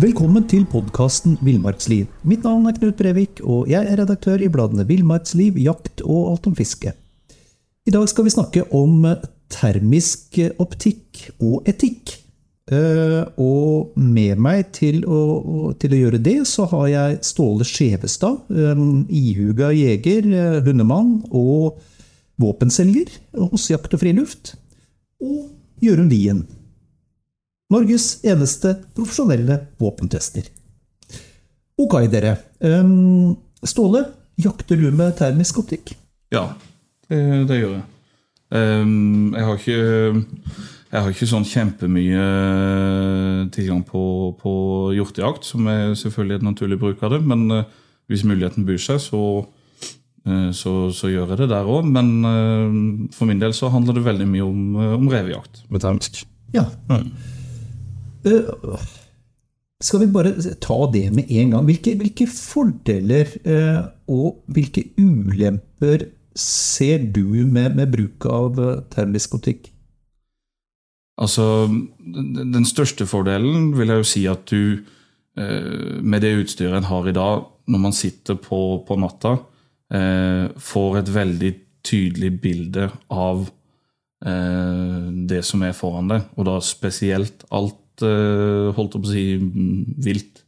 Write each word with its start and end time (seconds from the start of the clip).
Velkommen 0.00 0.46
til 0.48 0.62
podkasten 0.64 1.34
Villmarksliv. 1.44 2.06
Mitt 2.24 2.46
navn 2.46 2.64
er 2.70 2.76
Knut 2.78 2.96
Brevik, 2.96 3.42
og 3.44 3.66
jeg 3.68 3.84
er 3.84 3.98
redaktør 4.00 4.40
i 4.40 4.46
bladene 4.48 4.86
Villmarksliv, 4.88 5.58
Jakt 5.60 6.00
og 6.06 6.30
Alt 6.30 6.46
om 6.48 6.54
fiske. 6.56 6.94
I 7.84 7.92
dag 7.92 8.06
skal 8.08 8.24
vi 8.24 8.32
snakke 8.32 8.62
om 8.72 9.02
termisk 9.52 10.38
optikk 10.62 11.26
og 11.36 11.68
etikk. 11.68 12.14
Eh, 12.72 13.26
og 13.36 13.98
med 13.98 14.40
meg 14.40 14.70
til 14.78 15.02
å, 15.04 15.74
til 15.76 15.92
å 15.92 16.00
gjøre 16.00 16.22
det, 16.30 16.38
så 16.48 16.64
har 16.70 16.86
jeg 16.88 17.18
Ståle 17.26 17.66
Skjevestad, 17.68 18.48
ihuga 19.10 19.68
jeger, 19.76 20.30
eh, 20.30 20.62
hundemann 20.64 21.18
og 21.28 21.82
våpenselger 22.40 23.12
hos 23.52 23.68
Jakt 23.68 23.98
og 23.98 24.00
Friluft. 24.06 24.54
Og 25.20 25.50
Jørund 25.84 26.14
Lien, 26.14 26.46
Norges 27.70 28.08
eneste 28.26 28.74
profesjonelle 28.96 29.60
våpentester. 29.80 30.48
Ok, 31.80 31.96
dere. 32.12 32.34
Ståle, 33.64 34.04
jakter 34.40 34.80
du 34.80 34.90
med 34.90 35.14
termisk 35.18 35.62
optikk? 35.62 35.94
Ja, 36.34 36.50
det, 37.08 37.20
det 37.48 37.60
gjør 37.60 37.78
jeg. 37.78 37.86
Jeg 38.50 39.46
har 39.46 39.60
ikke 39.60 39.80
jeg 40.90 41.04
har 41.04 41.12
ikke 41.12 41.28
sånn 41.30 41.46
kjempemye 41.46 42.22
tilgang 43.54 43.84
på, 43.86 44.02
på 44.40 44.52
hjortejakt, 44.96 45.46
som 45.46 45.68
er 45.70 45.92
selvfølgelig 45.98 46.40
et 46.40 46.46
naturlig 46.48 46.78
bruk 46.80 47.04
av 47.06 47.14
det. 47.14 47.20
Men 47.30 47.44
uh, 47.54 47.68
hvis 48.10 48.24
muligheten 48.26 48.66
byr 48.66 48.80
seg, 48.82 48.98
så, 49.04 49.20
uh, 50.26 50.48
så, 50.50 50.72
så, 50.90 51.10
gjør 51.12 51.30
jeg 51.30 51.44
det 51.44 51.50
der 51.52 51.70
òg. 51.70 51.86
Men 51.86 52.10
uh, 52.26 52.80
for 53.14 53.30
min 53.30 53.42
del 53.42 53.54
så 53.54 53.70
handler 53.70 54.00
det 54.00 54.06
veldig 54.08 54.26
mye 54.32 54.48
om, 54.48 54.80
om 54.98 55.06
revejakt 55.12 55.62
med 55.70 55.84
termisk. 55.84 56.24
Ja. 56.56 56.66
Mm. 56.90 57.12
Skal 59.80 60.02
vi 60.02 60.08
bare 60.12 60.34
ta 60.60 60.78
det 60.92 61.06
med 61.16 61.30
en 61.30 61.54
gang? 61.54 61.64
Hvilke, 61.68 61.96
hvilke 62.00 62.26
fordeler 62.30 63.32
og 64.10 64.42
hvilke 64.52 64.84
ulemper 65.00 66.08
ser 66.36 67.06
du 67.12 67.24
med, 67.46 67.74
med 67.76 67.90
bruk 67.92 68.26
av 68.30 68.58
termisk 68.92 69.34
optikk? 69.40 69.70
Altså, 71.20 71.68
Den 71.68 72.64
største 72.64 73.06
fordelen 73.08 73.72
vil 73.76 73.92
jeg 73.92 74.02
jo 74.02 74.08
si 74.08 74.26
at 74.30 74.44
du, 74.48 74.84
med 75.36 76.22
det 76.24 76.36
utstyret 76.42 76.78
en 76.78 76.88
har 76.88 77.08
i 77.08 77.16
dag, 77.16 77.44
når 77.70 77.82
man 77.82 77.96
sitter 77.96 78.38
på, 78.40 78.84
på 78.86 78.96
natta, 79.00 79.36
får 80.56 81.00
et 81.00 81.12
veldig 81.14 81.52
tydelig 81.86 82.30
bilde 82.40 82.88
av 83.10 83.48
det 85.30 85.42
som 85.48 85.62
er 85.64 85.76
foran 85.76 86.10
deg. 86.12 86.26
Og 86.36 86.48
da 86.48 86.56
spesielt 86.64 87.44
alt 87.50 87.78
holdt 88.02 88.96
opp 88.98 89.06
å 89.06 89.10
si 89.10 89.24
vilt. 90.04 90.42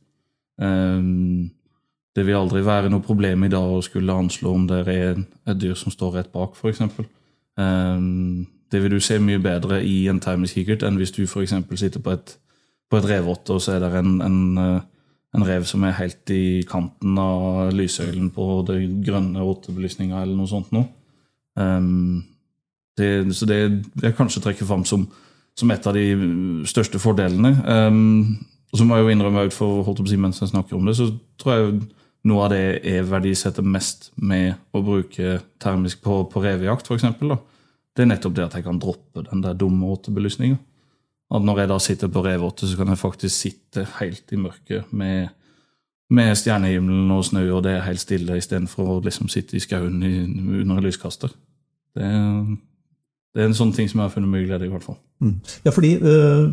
Det 2.13 2.25
vil 2.27 2.37
aldri 2.39 2.63
være 2.65 2.91
noe 2.93 3.05
problem 3.05 3.45
i 3.47 3.51
dag 3.53 3.77
å 3.77 3.83
skulle 3.85 4.15
anslå 4.15 4.53
om 4.53 4.67
det 4.69 4.81
er 4.85 5.23
et 5.23 5.61
dyr 5.61 5.77
som 5.79 5.95
står 5.95 6.19
rett 6.19 6.33
bak, 6.35 6.59
f.eks. 6.59 6.83
Det 8.73 8.81
vil 8.81 8.95
du 8.97 9.01
se 9.05 9.19
mye 9.21 9.41
bedre 9.43 9.83
i 9.85 10.07
en 10.09 10.21
timingskikkert 10.23 10.87
enn 10.87 10.97
hvis 11.01 11.13
du 11.13 11.27
f.eks. 11.27 11.53
sitter 11.77 12.01
på 12.01 12.15
et, 12.15 12.35
på 12.89 12.99
et 12.99 13.09
revotte, 13.11 13.53
og 13.53 13.61
så 13.61 13.77
er 13.77 13.85
det 13.85 13.91
en, 14.01 14.15
en, 14.25 14.39
eh, 14.59 14.79
en, 15.37 15.45
rev 15.45 15.67
som 15.69 15.85
er 15.85 15.99
helt 15.99 16.33
i 16.33 16.63
kanten 16.69 17.19
av 17.21 17.75
lyssøylen 17.77 18.31
på 18.33 18.47
det 18.69 18.79
grønne 19.05 19.45
åttebelysninga 19.45 20.23
eller 20.23 20.39
noe 20.39 20.49
sånt 20.49 20.73
noe. 20.73 20.89
Um, 21.53 22.23
det, 22.97 23.11
så 23.37 23.49
det 23.49 23.59
jeg 24.01 24.17
kanskje 24.17 24.41
trekker 24.47 24.69
fram 24.69 24.87
som, 24.89 25.05
som, 25.59 25.71
et 25.71 25.87
av 25.87 25.97
de 25.97 26.65
største 26.69 27.01
fordelene. 27.03 27.53
Um, 27.67 28.39
og 28.73 28.81
så 28.81 28.87
må 28.89 28.97
jeg 28.97 29.07
jo 29.07 29.15
innrømme 29.15 29.47
ut 29.49 29.57
for 29.57 29.83
holdt 29.87 30.07
si, 30.09 30.17
mens 30.21 30.41
jeg 30.41 30.53
snakker 30.53 30.79
om 30.79 30.89
det, 30.89 30.97
så 30.97 31.11
tror 31.41 31.55
jeg 31.55 31.73
noe 32.31 32.45
av 32.47 32.53
det 32.55 32.63
jeg 32.87 33.09
verdisetter 33.11 33.67
mest 33.67 34.13
med 34.17 34.55
å 34.73 34.81
bruke 34.85 35.41
termisk 35.61 36.01
på, 36.05 36.23
på 36.31 36.45
revejakt, 36.45 36.89
f.eks 36.89 37.09
det 37.93 38.05
er 38.05 38.09
nettopp 38.09 38.37
det 38.37 38.47
at 38.47 38.57
jeg 38.57 38.65
kan 38.65 38.81
droppe 38.81 39.25
den 39.27 39.43
der 39.45 39.57
dumme 39.59 39.91
åtebelysninga. 39.93 40.57
At 41.33 41.45
når 41.45 41.63
jeg 41.63 41.71
da 41.71 41.79
sitter 41.81 42.11
på 42.13 42.25
revåte, 42.25 42.69
så 42.69 42.77
kan 42.77 42.89
jeg 42.93 43.01
faktisk 43.01 43.37
sitte 43.37 43.87
helt 43.99 44.33
i 44.33 44.41
mørket 44.41 44.93
med, 44.93 45.29
med 46.13 46.35
stjernehimmelen 46.37 47.11
og 47.13 47.25
snø, 47.29 47.45
og 47.53 47.63
det 47.65 47.77
er 47.77 47.87
helt 47.87 48.01
stille, 48.01 48.37
istedenfor 48.37 48.95
å 48.95 48.99
liksom 49.05 49.29
sitte 49.33 49.57
i 49.57 49.65
skauen 49.65 50.01
under 50.01 50.77
en 50.77 50.85
lyskaster. 50.85 51.33
Det 51.97 52.05
er, 52.05 52.57
det 53.33 53.41
er, 53.41 53.49
en 53.49 53.57
sånn 53.57 53.73
ting 53.73 53.89
som 53.89 54.01
jeg 54.01 54.09
har 54.09 54.15
funnet 54.15 54.33
mye 54.33 54.47
glede 54.47 54.69
i, 54.69 54.73
hvert 54.73 54.85
fall. 54.85 54.99
Mm. 55.25 55.37
Ja, 55.65 55.73
fordi 55.73 55.93
uh, 56.05 56.49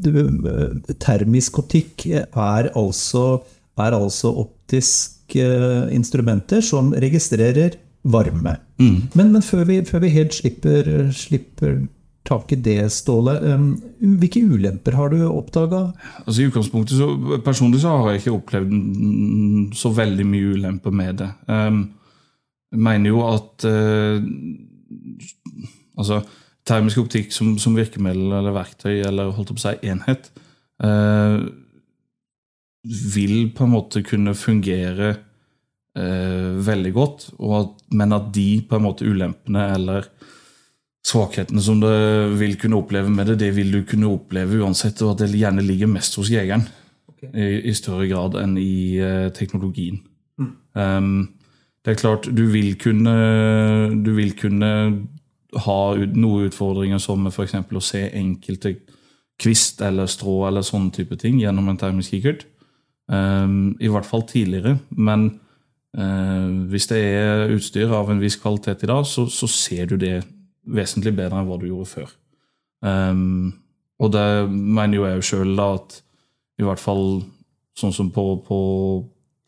du, 0.00 0.10
uh, 0.48 0.92
termisk 1.02 1.60
optikk 1.60 2.06
er 2.08 2.70
altså, 2.78 3.24
er 3.76 3.96
altså 3.96 4.32
optiske 4.46 5.48
instrumenter 5.92 6.64
som 6.64 6.92
registrerer 6.92 7.76
varme. 8.02 8.56
Mm. 8.80 9.10
Men, 9.14 9.32
men 9.34 9.42
før, 9.44 9.66
vi, 9.68 9.82
før, 9.86 10.02
vi, 10.06 10.14
helt 10.16 10.34
slipper, 10.34 10.88
slipper 11.14 11.82
tak 12.26 12.52
i 12.54 12.58
det, 12.64 12.78
Ståle. 12.94 13.36
Um, 13.52 13.68
hvilke 14.22 14.42
ulemper 14.46 14.96
har 14.98 15.12
du 15.12 15.20
oppdaga? 15.26 15.84
Altså, 16.24 16.42
I 16.42 16.48
utgangspunktet 16.50 16.98
så, 16.98 17.38
Personlig 17.44 17.82
så 17.82 17.96
har 17.98 18.12
jeg 18.12 18.22
ikke 18.22 18.36
opplevd 18.38 19.76
så 19.78 19.92
veldig 19.94 20.26
mye 20.28 20.56
ulemper 20.56 20.94
med 20.94 21.22
det. 21.22 21.30
Um, 21.50 21.84
jeg 22.72 22.84
mener 22.88 23.12
jo 23.12 23.24
at 23.28 23.66
uh, 23.68 24.22
altså, 25.98 26.22
termisk 26.68 27.02
optikk 27.02 27.34
som, 27.34 27.56
som, 27.58 27.76
virkemiddel 27.76 28.32
eller 28.38 28.54
verktøy 28.54 29.02
eller 29.02 29.32
holdt 29.34 29.52
opp 29.54 29.60
å 29.60 29.64
si 29.64 29.74
enhet 29.90 30.30
eh, 30.84 31.38
vil 33.14 33.36
på 33.54 33.66
en 33.66 33.74
måte 33.74 34.02
kunne 34.06 34.34
fungere 34.38 35.10
eh, 35.98 36.52
veldig 36.66 36.92
godt, 36.94 37.28
at, 37.58 37.74
men 37.94 38.16
at 38.16 38.30
de 38.34 38.48
på 38.68 38.78
en 38.78 38.86
måte 38.86 39.06
ulempene 39.06 39.68
eller 39.76 40.08
svakhetene 41.06 41.62
som 41.62 41.80
du 41.82 41.88
vil 42.38 42.54
kunne 42.60 42.78
oppleve 42.78 43.10
med 43.10 43.32
det, 43.32 43.40
det 43.42 43.50
vil 43.56 43.72
du 43.74 43.80
kunne 43.86 44.10
oppleve 44.10 44.60
uansett, 44.62 45.02
og 45.02 45.14
at 45.14 45.24
det 45.24 45.38
gjerne 45.38 45.64
ligger 45.66 45.90
mest 45.90 46.14
hos 46.18 46.30
jegeren 46.30 46.62
i, 47.32 47.70
i, 47.70 47.74
større 47.74 48.06
grad 48.10 48.36
enn 48.38 48.54
i 48.58 48.98
uh, 49.02 49.28
teknologien. 49.34 49.98
Mm. 50.38 50.52
Um, 50.78 51.16
det 51.82 51.94
er 51.94 51.98
klart, 51.98 52.28
du 52.30 52.44
vil 52.52 52.76
kunne, 52.78 53.14
du 54.02 54.12
vil 54.14 54.30
kunne 54.38 54.70
ha 55.52 55.78
noen 56.16 56.48
utfordringer 56.48 57.00
som 57.02 57.26
f.eks. 57.28 57.54
å 57.60 57.84
se 57.84 58.06
enkelte 58.16 58.76
kvist 59.42 59.82
eller 59.84 60.08
strå 60.10 60.46
eller 60.48 60.64
sånne 60.64 60.92
type 60.94 61.16
ting 61.20 61.40
gjennom 61.40 61.68
en 61.68 61.80
termisk 61.80 62.14
kikkert. 62.14 62.46
Um, 63.10 63.74
I 63.80 63.90
hvert 63.92 64.08
fall 64.08 64.24
tidligere. 64.28 64.78
Men 64.90 65.28
uh, 65.98 66.48
hvis 66.72 66.88
det 66.92 67.00
er 67.02 67.52
utstyr 67.56 67.92
av 67.92 68.12
en 68.12 68.22
viss 68.22 68.38
kvalitet 68.40 68.86
i 68.86 68.90
dag, 68.90 69.04
så, 69.08 69.26
så 69.28 69.48
ser 69.50 69.90
du 69.92 69.98
det 70.00 70.20
vesentlig 70.62 71.14
bedre 71.16 71.40
enn 71.40 71.48
hva 71.50 71.58
du 71.60 71.68
gjorde 71.68 71.90
før. 71.90 72.14
Um, 72.82 73.52
og 74.02 74.12
det 74.14 74.26
mener 74.50 74.98
jo 74.98 75.06
jeg 75.06 75.18
jo 75.18 75.28
sjøl 75.28 75.62
at 75.62 76.00
i 76.60 76.64
hvert 76.66 76.82
fall 76.82 77.22
sånn 77.78 77.94
som 77.94 78.10
på, 78.14 78.24
på, 78.46 78.58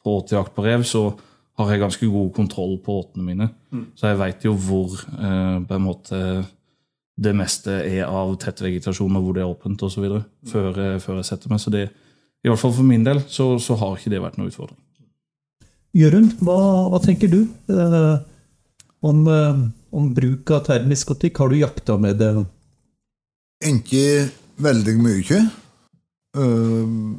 på 0.03 0.19
åttejakt 0.21 0.55
på 0.57 0.65
rev, 0.65 0.85
så 0.87 1.09
har 1.55 1.71
jeg 1.71 1.83
ganske 1.85 2.07
god 2.11 2.31
kontroll 2.35 2.79
på 2.83 2.99
åtene 3.03 3.25
mine. 3.25 3.49
Mm. 3.71 3.87
Så 3.95 4.11
jeg 4.11 4.21
veit 4.21 4.47
jo 4.47 4.55
hvor 4.59 4.95
eh, 4.99 5.59
på 5.63 5.77
en 5.77 5.85
måte 5.85 6.21
det 7.15 7.35
meste 7.37 7.77
er 7.87 8.09
av 8.09 8.33
tett 8.43 8.59
vegetasjon, 8.65 9.15
og 9.15 9.23
hvor 9.23 9.37
det 9.37 9.45
er 9.45 9.51
åpent 9.51 9.85
osv. 9.87 10.07
Mm. 10.11 10.25
Før, 10.51 10.71
uh, 10.75 10.97
før 11.03 11.21
jeg 11.21 11.29
setter 11.29 11.53
meg. 11.53 11.61
Så 11.63 11.71
det, 11.71 11.85
i 12.43 12.51
hvert 12.51 12.61
fall 12.61 12.75
for 12.75 12.87
min 12.87 13.07
del 13.07 13.23
så, 13.31 13.53
så 13.63 13.77
har 13.79 13.95
ikke 13.99 14.11
det 14.13 14.23
vært 14.25 14.41
noe 14.41 14.51
utfordring. 14.51 14.81
Jørund, 15.95 16.33
hva, 16.43 16.59
hva, 16.91 16.99
tenker 16.99 17.31
du 17.31 17.45
eh, 17.71 18.15
om, 19.07 19.21
eh, 19.31 19.61
om, 19.95 20.09
bruk 20.17 20.51
av 20.57 20.65
termisk 20.67 21.13
optikk? 21.15 21.39
Har 21.39 21.53
du 21.53 21.61
jakta 21.61 21.95
med 22.03 22.19
det? 22.19 22.33
Ikke 23.63 24.25
veldig 24.65 24.95
mye. 24.99 25.39
Uh, 26.35 27.15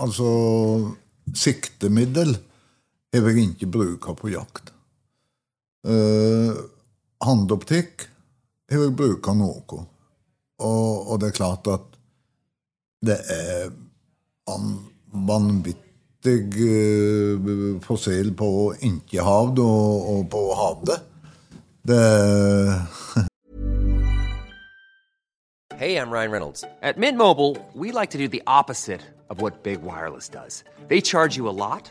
altså 0.00 0.30
Siktemiddel 1.36 2.32
har 3.14 3.30
jeg 3.30 3.54
ikke 3.54 3.70
bruke 3.70 4.16
på 4.18 4.32
jakt. 4.34 4.72
Uh, 5.86 6.56
Handoptikk 7.24 8.08
har 8.70 8.86
jeg 8.86 8.96
bruke 8.98 9.34
noe. 9.36 9.80
Og, 10.64 10.90
og, 11.10 11.16
det 11.20 11.30
er 11.30 11.36
klart 11.36 11.68
at 11.70 11.96
det 13.04 13.18
er 13.30 13.72
vanvittig 15.12 15.84
kraftig 16.24 16.62
uh, 16.62 17.80
forskjell 17.80 18.34
på 18.34 18.74
ikke-hav 18.80 19.58
og, 19.58 20.08
og 20.10 20.30
på 20.30 20.54
havet. 20.54 21.02
Det 21.86 22.00
Hey, 25.76 25.96
I'm 25.96 26.10
Ryan 26.10 26.30
Reynolds. 26.30 26.64
At 26.82 26.96
Mint 26.96 27.18
Mobile, 27.18 27.56
we 27.74 27.90
like 27.90 28.10
to 28.10 28.18
do 28.18 28.28
the 28.28 28.42
opposite 28.46 29.00
of 29.28 29.42
what 29.42 29.62
Big 29.64 29.82
Wireless 29.82 30.28
does. 30.28 30.62
They 30.88 31.00
charge 31.00 31.36
you 31.36 31.48
a 31.48 31.50
lot, 31.50 31.90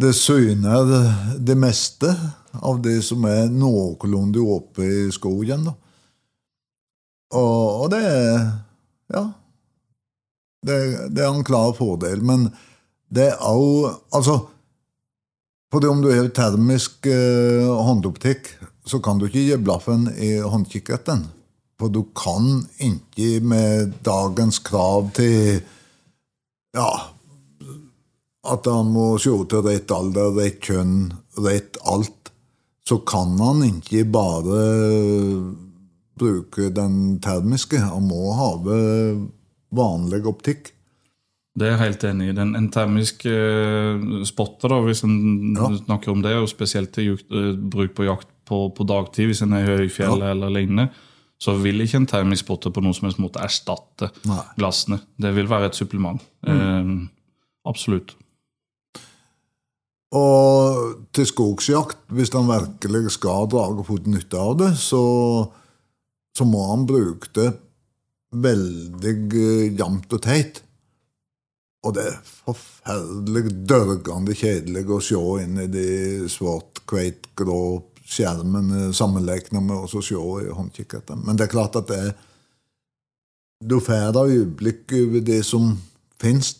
Det 0.00 0.14
syner 0.16 0.88
det 1.36 1.56
meste 1.58 2.08
av 2.64 2.78
det 2.82 3.00
som 3.04 3.24
er 3.28 3.50
noenlunde 3.52 4.40
oppe 4.40 4.86
i 4.86 5.00
skogen. 5.12 5.66
Da. 5.68 5.74
Og, 7.36 7.84
og 7.84 7.92
det 7.92 8.02
er 8.06 8.48
Ja. 9.10 9.24
Det, 10.60 10.76
det 11.16 11.24
er 11.24 11.32
en 11.32 11.44
klar 11.44 11.72
fordel. 11.76 12.22
Men 12.24 12.48
det 13.12 13.30
er 13.32 13.44
òg 13.44 13.96
Altså, 14.14 14.38
fordi 15.72 15.86
om 15.86 16.02
du 16.02 16.10
har 16.12 16.28
termisk 16.34 17.06
eh, 17.06 17.64
håndoptikk, 17.64 18.50
så 18.86 18.98
kan 18.98 19.18
du 19.18 19.26
ikke 19.26 19.44
gi 19.46 19.56
blaffen 19.56 20.08
i 20.18 20.38
håndkikkerten. 20.40 21.28
For 21.80 21.88
du 21.88 22.02
kan 22.16 22.66
ikke 22.76 23.40
med 23.40 23.94
dagens 24.04 24.58
krav 24.58 25.12
til 25.16 25.62
ja, 26.76 26.90
at 28.44 28.66
han 28.70 28.88
må 28.94 29.18
se 29.20 29.32
til 29.50 29.62
rett 29.66 29.90
alder, 29.92 30.30
rett 30.38 30.60
kjønn, 30.64 31.12
rett 31.44 31.76
alt, 31.84 32.30
så 32.88 32.96
kan 33.06 33.36
han 33.38 33.60
ikke 33.66 34.04
bare 34.10 34.60
bruke 36.20 36.70
den 36.74 37.18
termiske. 37.22 37.78
Han 37.84 38.08
må 38.08 38.32
ha 38.36 38.50
vanlig 39.76 40.22
optikk. 40.28 40.72
Det 41.58 41.66
er 41.66 41.74
jeg 41.74 41.80
helt 41.82 42.04
enig 42.08 42.28
i. 42.30 42.34
Den, 42.36 42.54
en 42.56 42.68
termisk 42.72 43.24
eh, 43.28 44.00
spotter, 44.28 44.70
da, 44.72 44.78
hvis 44.86 45.02
en 45.04 45.16
Ja. 45.58 45.68
snakker 45.84 46.12
om 46.14 46.22
det, 46.22 46.34
og 46.38 46.48
spesielt 46.48 46.92
til 46.94 47.18
eh, 47.18 47.52
bruk 47.58 47.94
på 47.98 48.06
jakt 48.06 48.28
på, 48.48 48.68
på 48.74 48.86
dagtid, 48.86 49.26
hvis 49.30 49.42
en 49.42 49.52
er 49.52 49.66
i 49.66 49.76
høyfjellet 49.84 50.24
Ja. 50.24 50.30
eller 50.30 50.48
lignende, 50.54 50.88
så 51.40 51.54
vil 51.60 51.80
ikke 51.80 51.96
en 52.02 52.06
termisk 52.06 52.44
spotter 52.46 52.70
på 52.70 52.82
noen 52.84 52.94
som 52.94 53.06
helst 53.08 53.20
måte 53.20 53.42
erstatte 53.42 54.10
Nei. 54.28 54.36
Mm. 54.40 54.56
glassene. 54.58 55.00
Det 55.20 55.34
vil 55.36 55.48
være 55.50 55.66
et 55.70 55.74
supplement. 55.78 56.20
Eh, 56.46 56.94
absolutt. 57.66 58.14
Og 60.10 60.94
til 61.14 61.26
skogsjakt, 61.28 62.00
hvis 62.10 62.32
han 62.34 62.48
virkelig 62.50 63.12
skal 63.14 63.46
dra 63.50 63.68
og 63.70 63.84
få 63.86 64.00
nytte 64.10 64.38
av 64.38 64.56
det, 64.58 64.72
så, 64.80 65.02
så 66.34 66.46
må 66.48 66.64
han 66.72 66.86
bruke 66.88 67.30
det 67.36 67.52
veldig 68.30 69.14
eh, 69.38 69.68
jevnt 69.78 70.16
og 70.16 70.22
teit. 70.24 70.62
Og 71.86 71.94
det 71.96 72.08
er 72.10 72.18
forferdelig 72.26 73.54
dørgende 73.70 74.34
kjedelig 74.36 74.84
å 74.90 74.98
se 75.04 75.20
inn 75.44 75.62
i 75.62 75.68
de 75.70 75.86
svart-kveit-grå 76.28 77.62
skjermene 78.10 78.90
sammenlignet 78.96 79.62
med 79.62 79.86
å 79.86 80.02
se 80.02 80.18
i 80.18 80.50
håndkikkerten. 80.50 81.22
Men 81.24 81.38
det 81.38 81.46
er 81.46 81.54
klart 81.54 81.78
at 81.78 81.88
det 81.90 82.02
er 82.08 82.12
Du 83.60 83.76
får 83.76 84.16
øyeblikk 84.16 84.92
over 84.96 85.20
det 85.20 85.42
som 85.44 85.74
finnes. 86.16 86.54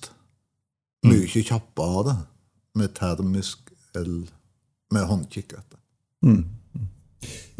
Mye 1.08 1.26
kjappere 1.26 1.97
av 1.97 2.05
det 2.06 2.17
med 2.79 2.95
termisk 2.95 3.71
eller 3.97 4.29
med 4.95 5.07
håndkikkert. 5.07 5.79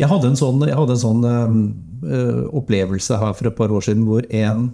Jeg 0.01 0.09
hadde 0.09 0.31
en 0.31 0.39
sånn, 0.39 0.62
hadde 0.65 0.97
en 0.97 1.03
sånn 1.03 1.27
eh, 1.29 2.45
opplevelse 2.57 3.19
her 3.21 3.35
for 3.37 3.51
et 3.51 3.59
par 3.59 3.73
år 3.75 3.85
siden 3.85 4.07
hvor 4.09 4.25
en 4.25 4.71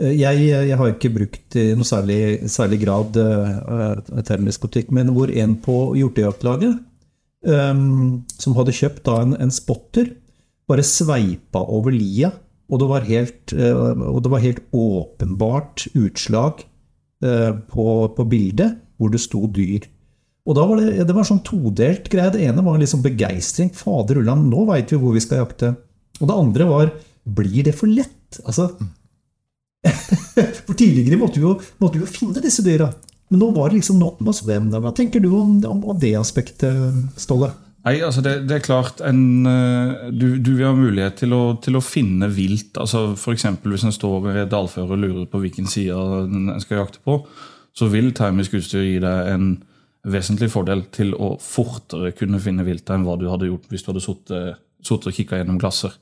eh, 0.00 0.14
jeg, 0.16 0.46
jeg 0.48 0.78
har 0.80 0.92
ikke 0.92 1.12
brukt 1.14 1.58
i 1.60 1.66
noe 1.76 1.88
særlig, 1.88 2.48
særlig 2.50 2.80
grad 2.82 3.18
uh, 3.20 4.22
termisk 4.26 4.64
optikk, 4.68 4.92
men 4.94 5.12
hvor 5.14 5.30
en 5.30 5.58
på 5.60 5.78
hjortejaktlaget, 6.00 6.78
eh, 7.46 7.82
som 8.40 8.56
hadde 8.58 8.78
kjøpt 8.80 9.04
da 9.10 9.18
en, 9.26 9.36
en 9.44 9.54
spotter, 9.54 10.14
bare 10.70 10.86
sveipa 10.86 11.60
over 11.60 11.92
lia, 11.92 12.32
og 12.72 12.80
det 12.80 12.86
var 12.88 13.04
helt, 13.04 13.52
og 13.52 14.22
det 14.24 14.30
var 14.32 14.40
helt 14.40 14.62
åpenbart 14.72 15.82
utslag 16.00 16.62
på, 17.20 17.84
på 18.16 18.24
bildet 18.24 18.78
hvor 18.98 19.12
det 19.12 19.22
sto 19.22 19.44
dyr. 19.50 19.86
Og 20.44 20.58
da 20.58 20.66
var 20.68 20.80
det, 20.80 21.06
det 21.08 21.16
var 21.16 21.26
sånn 21.26 21.44
todelt 21.46 22.10
greie. 22.12 22.32
Det 22.34 22.42
ene 22.44 22.64
var 22.64 22.76
liksom 22.80 23.02
begeistring. 23.04 23.70
Fader 23.72 24.20
ulland, 24.20 24.50
nå 24.50 24.66
veit 24.68 24.92
vi 24.92 25.00
hvor 25.00 25.16
vi 25.16 25.22
skal 25.24 25.40
jakte. 25.40 25.72
Og 26.20 26.28
det 26.28 26.36
andre 26.36 26.68
var 26.68 26.92
blir 27.24 27.64
det 27.64 27.72
for 27.78 27.88
lett? 27.88 28.38
Altså 28.44 28.68
For 30.66 30.76
tidligere 30.76 31.18
måtte 31.20 31.40
vi 31.40 31.46
jo, 31.46 31.56
måtte 31.80 31.98
vi 31.98 32.04
jo 32.04 32.10
finne 32.10 32.42
disse 32.44 32.64
dyra. 32.64 32.90
Men 33.32 33.40
nå 33.40 33.50
var 33.56 33.70
det 33.70 33.80
liksom 33.80 33.98
not 34.00 34.20
med 34.20 34.34
oss. 34.34 34.42
Hva 34.44 34.92
tenker 34.96 35.22
du 35.22 35.30
om, 35.32 35.56
om, 35.64 35.84
om 35.92 36.00
det 36.00 36.12
aspektet, 36.18 36.76
Ståle? 37.20 37.50
Nei, 37.84 37.98
altså 38.00 38.22
det, 38.24 38.46
det 38.48 38.56
er 38.56 38.64
klart 38.64 39.02
en, 39.04 39.44
eh, 39.48 40.06
du, 40.08 40.38
du 40.40 40.54
vil 40.54 40.64
ha 40.64 40.72
mulighet 40.76 41.18
til 41.20 41.34
å, 41.36 41.42
til 41.60 41.76
å 41.76 41.84
finne 41.84 42.30
vilt. 42.32 42.78
altså 42.80 43.10
F.eks. 43.12 43.44
hvis 43.60 43.84
en 43.84 43.92
står 43.92 44.30
et 44.32 44.52
dalføre 44.52 44.96
og 44.96 45.02
lurer 45.02 45.26
på 45.28 45.40
hvilken 45.42 45.68
side 45.68 45.98
en 46.24 46.54
skal 46.64 46.80
jakte 46.80 47.02
på, 47.04 47.18
så 47.74 47.88
vil 47.90 48.12
termisk 48.14 48.54
utstyr 48.58 48.84
gi 48.86 48.98
deg 49.02 49.30
en 49.32 49.48
vesentlig 50.04 50.50
fordel 50.52 50.84
til 50.94 51.14
å 51.16 51.34
fortere 51.40 52.12
kunne 52.16 52.40
finne 52.42 52.66
vilt 52.66 52.90
enn 52.92 53.06
hva 53.06 53.16
du 53.18 53.26
hadde 53.30 53.48
gjort 53.48 53.70
hvis 53.72 53.84
du 53.84 53.92
hadde 53.92 54.04
sittet 54.04 55.08
og 55.08 55.16
kikka 55.16 55.40
gjennom 55.40 55.58
glasser. 55.60 55.94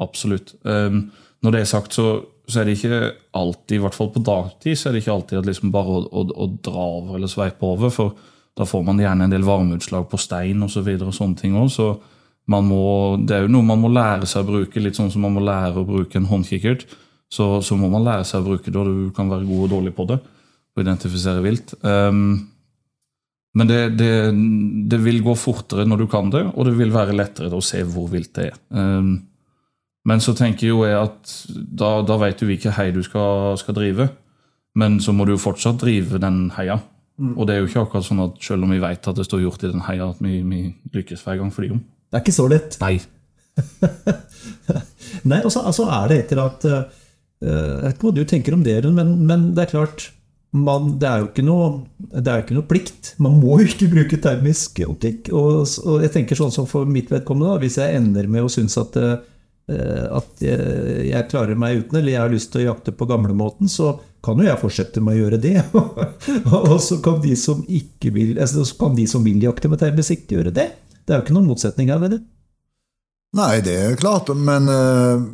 Absolutt. 0.00 0.56
Um, 0.64 1.10
når 1.44 1.54
det 1.54 1.60
er 1.60 1.70
sagt, 1.70 1.94
så, 1.94 2.06
så 2.48 2.60
er 2.60 2.66
det 2.66 2.78
ikke 2.78 3.00
alltid, 3.36 3.76
i 3.76 3.82
hvert 3.84 3.96
fall 3.96 4.10
på 4.14 4.22
dagtid, 4.24 4.78
så 4.80 4.88
er 4.88 4.96
det 4.96 5.04
ikke 5.04 5.14
alltid 5.14 5.42
at 5.42 5.50
liksom 5.50 5.74
bare 5.74 5.98
å, 5.98 6.06
å, 6.08 6.24
å 6.24 6.48
dra 6.64 6.86
over 6.98 7.18
eller 7.18 7.30
sveipe 7.30 7.68
over. 7.68 7.92
for 7.94 8.16
da 8.54 8.66
får 8.66 8.84
man 8.86 9.00
gjerne 9.02 9.26
en 9.26 9.32
del 9.32 9.44
varmeutslag 9.46 10.06
på 10.10 10.18
stein 10.20 10.62
og 10.62 10.70
så 10.70 10.84
videre, 10.86 11.10
og 11.10 11.16
sånne 11.16 11.40
ting. 11.40 11.56
Så 11.70 11.88
man 12.50 12.68
må, 12.68 12.84
det 13.26 13.36
er 13.36 13.46
jo 13.46 13.54
noe 13.56 13.66
man 13.66 13.82
må 13.82 13.90
lære 13.92 14.28
seg 14.30 14.44
å 14.44 14.50
bruke, 14.52 14.82
litt 14.82 14.98
sånn 14.98 15.10
som 15.10 15.24
man 15.26 15.34
må 15.34 15.42
lære 15.44 15.82
å 15.82 15.88
bruke 15.88 16.20
en 16.20 16.28
håndkikkert. 16.30 16.86
Så, 17.34 17.48
så 17.66 17.76
må 17.76 17.90
man 17.90 18.06
lære 18.06 18.26
seg 18.28 18.42
å 18.42 18.48
bruke 18.52 18.70
det, 18.70 18.78
og 18.78 18.86
du 18.86 19.10
kan 19.16 19.30
være 19.32 19.48
god 19.48 19.66
og 19.66 19.72
dårlig 19.74 19.94
på 19.96 20.06
det. 20.12 20.20
Å 20.74 20.82
identifisere 20.82 21.42
vilt. 21.44 21.76
Um, 21.86 22.50
men 23.54 23.70
det, 23.70 23.82
det, 23.94 24.10
det 24.90 24.98
vil 25.04 25.20
gå 25.22 25.36
fortere 25.38 25.86
når 25.86 26.02
du 26.02 26.08
kan 26.10 26.32
det, 26.34 26.42
og 26.50 26.66
det 26.66 26.74
vil 26.78 26.90
være 26.94 27.14
lettere 27.14 27.54
å 27.54 27.62
se 27.62 27.84
hvor 27.86 28.08
vilt 28.10 28.32
det 28.34 28.48
er. 28.50 28.58
Um, 28.74 29.14
men 30.04 30.20
så 30.20 30.34
tenker 30.36 30.68
jo 30.68 30.82
jeg 30.84 30.98
at 30.98 31.36
da, 31.54 31.96
da 32.04 32.18
vet 32.20 32.40
du 32.40 32.48
hvilken 32.48 32.74
hei 32.76 32.90
du 32.92 33.00
skal, 33.06 33.54
skal 33.60 33.76
drive. 33.78 34.10
Men 34.76 34.98
så 35.00 35.14
må 35.14 35.24
du 35.24 35.36
jo 35.36 35.40
fortsatt 35.40 35.78
drive 35.80 36.18
den 36.20 36.48
heia. 36.56 36.80
Og 37.22 37.46
det 37.46 37.54
er 37.54 37.62
jo 37.62 37.68
ikke 37.70 37.84
akkurat 37.86 38.06
sånn 38.08 38.24
at 38.24 38.40
selv 38.42 38.66
om 38.66 38.72
vi 38.74 38.82
vet 38.82 39.06
at 39.06 39.16
det 39.16 39.26
står 39.28 39.44
hjort 39.44 39.62
i 39.62 39.70
den 39.70 39.84
heia, 39.86 40.10
at 40.10 40.20
vi, 40.22 40.40
vi 40.42 40.64
lykkes 40.96 41.22
hver 41.22 41.38
gang 41.40 41.52
fordi 41.54 41.70
om. 41.76 41.80
Det 42.10 42.18
er 42.18 42.24
ikke 42.24 42.34
så 42.34 42.48
lett. 42.50 42.76
Nei. 42.82 42.96
Nei, 45.30 45.40
og 45.46 45.52
så 45.54 45.62
altså 45.62 45.86
er 45.94 46.10
det 46.10 46.16
etter 46.24 46.40
at 46.42 46.64
eh, 46.66 46.80
Jeg 47.44 47.84
vet 47.84 47.94
ikke 47.94 48.08
hva 48.08 48.14
du 48.16 48.24
tenker 48.26 48.56
om 48.56 48.64
det, 48.66 48.74
men, 48.90 49.12
men 49.28 49.46
det 49.54 49.62
er 49.64 49.72
klart 49.76 50.08
man, 50.54 50.92
det, 51.02 51.08
er 51.08 51.22
jo 51.22 51.28
ikke 51.32 51.44
noe, 51.44 51.68
det 52.14 52.30
er 52.30 52.42
ikke 52.44 52.54
noe 52.54 52.66
plikt. 52.70 53.14
Man 53.22 53.40
må 53.42 53.58
jo 53.58 53.68
ikke 53.72 53.90
bruke 53.90 54.18
termisk 54.22 54.78
optikk. 54.86 55.32
Og, 55.34 55.64
og 55.82 56.04
jeg 56.04 56.12
tenker 56.14 56.38
sånn 56.38 56.54
som 56.54 56.68
for 56.70 56.86
mitt 56.86 57.10
vedkommende, 57.10 57.58
hvis 57.64 57.80
jeg 57.82 57.98
ender 57.98 58.28
med 58.30 58.46
å 58.46 58.52
synes 58.52 58.76
at, 58.78 58.94
eh, 59.02 60.04
at 60.14 60.44
jeg, 60.44 61.08
jeg 61.10 61.28
klarer 61.32 61.58
meg 61.58 61.82
uten, 61.82 61.98
eller 61.98 62.14
jeg 62.14 62.22
har 62.22 62.32
lyst 62.32 62.52
til 62.54 62.62
å 62.62 62.68
jakte 62.68 62.94
på 62.94 63.08
gamlemåten, 63.10 63.70
så 63.70 63.96
kan 64.24 64.38
jo 64.38 64.46
jeg 64.46 64.62
fortsette 64.62 65.02
med 65.02 65.18
å 65.18 65.24
gjøre 65.24 65.42
det. 65.42 65.56
og 66.60 66.78
så 66.86 67.00
kan 67.02 67.18
de 67.24 67.34
som 67.38 67.66
ikke 67.66 68.14
vil 68.14 68.38
altså, 68.38 68.62
så 68.62 68.78
kan 68.84 68.94
de 68.94 69.08
som 69.10 69.26
vil 69.26 69.42
jakte 69.42 69.72
med 69.72 69.82
termisk, 69.82 70.22
gjøre 70.30 70.54
det. 70.54 70.70
Det 71.02 71.12
er 71.12 71.18
jo 71.18 71.26
ikke 71.26 71.34
noen 71.36 71.50
motsetning 71.50 71.90
her. 71.90 72.06
Det. 72.14 72.22
Nei, 73.34 73.58
det 73.66 73.74
er 73.90 73.98
klart, 73.98 74.30
men 74.38 74.70
eh, 74.70 75.28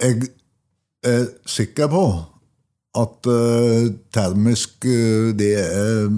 jeg 0.00 0.32
er 1.04 1.26
sikker 1.44 1.92
på 1.92 2.04
at 2.98 3.30
uh, 3.30 3.86
termisk, 4.10 4.82
uh, 4.84 5.30
det 5.38 5.54
er 5.60 6.10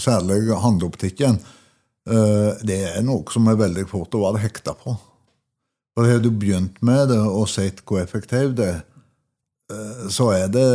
særlig 0.00 0.42
handleoptikken, 0.58 1.38
Uh, 2.08 2.56
det 2.64 2.78
er 2.88 3.02
noe 3.04 3.28
som 3.30 3.46
er 3.50 3.58
veldig 3.60 3.84
fort 3.90 4.14
å 4.16 4.22
være 4.24 4.40
hekta 4.42 4.72
på. 4.74 4.94
For 5.94 6.08
har 6.08 6.22
du 6.22 6.30
begynt 6.32 6.78
med 6.86 7.10
det 7.12 7.18
og 7.20 7.48
sett 7.50 7.82
hvor 7.84 8.00
effektivt 8.00 8.56
det 8.60 8.68
er, 8.72 8.80
eh, 9.72 10.06
så 10.08 10.30
er 10.32 10.46
det 10.52 10.66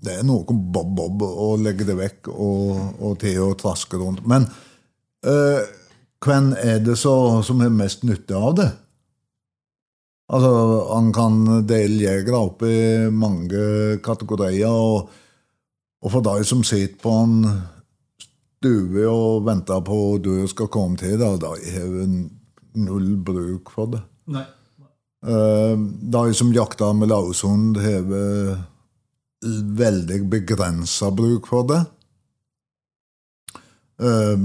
det 0.00 0.16
er 0.18 0.26
noe 0.26 0.44
bob-bob 0.44 1.22
å 1.24 1.54
legge 1.60 1.86
det 1.88 1.96
vekk 1.96 2.30
og, 2.32 3.00
og 3.00 3.18
til 3.22 3.38
å 3.44 3.56
traske 3.56 4.00
rundt. 4.00 4.24
Men 4.28 4.48
eh, 5.24 5.62
hvem 6.24 6.50
er 6.58 6.82
det 6.84 6.98
så, 7.00 7.14
som 7.46 7.62
har 7.62 7.72
mest 7.72 8.04
nytte 8.08 8.36
av 8.36 8.56
det? 8.58 8.68
Altså, 10.30 10.52
Han 10.94 11.12
kan 11.12 11.66
dele 11.66 12.04
jegere 12.04 12.38
opp 12.38 12.62
i 12.62 13.08
mange 13.10 13.98
kategorier. 14.04 14.70
Og, 14.70 15.10
og 16.00 16.12
for 16.14 16.24
de 16.24 16.44
som 16.46 16.62
sitter 16.66 17.00
på 17.02 17.14
en 17.24 17.42
stue 18.60 19.08
og 19.08 19.44
venter 19.48 19.82
på 19.84 19.98
at 20.14 20.24
du 20.24 20.46
skal 20.50 20.70
komme 20.72 21.00
til, 21.00 21.18
da, 21.20 21.34
de 21.40 21.74
har 21.74 21.92
null 22.80 23.14
bruk 23.26 23.72
for 23.74 23.90
det. 23.96 24.02
Nei. 24.30 24.46
Eh, 25.26 25.76
De 26.14 26.34
som 26.36 26.52
jakter 26.54 26.94
med 26.96 27.10
løshund, 27.10 27.80
har 27.80 28.06
veldig 29.80 30.20
begrensa 30.30 31.10
bruk 31.16 31.48
for 31.48 31.66
det. 31.68 31.80
Eh, 34.00 34.36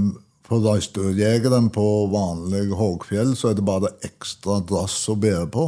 For 0.46 0.62
reinsdyrjegeren 0.62 1.72
på 1.74 1.84
vanlig 2.12 2.68
Hågfjell 2.78 3.34
så 3.38 3.50
er 3.50 3.58
det 3.58 3.66
bare 3.66 3.96
ekstra 4.06 4.60
drass 4.66 5.00
å 5.10 5.16
bære 5.18 5.48
på. 5.50 5.66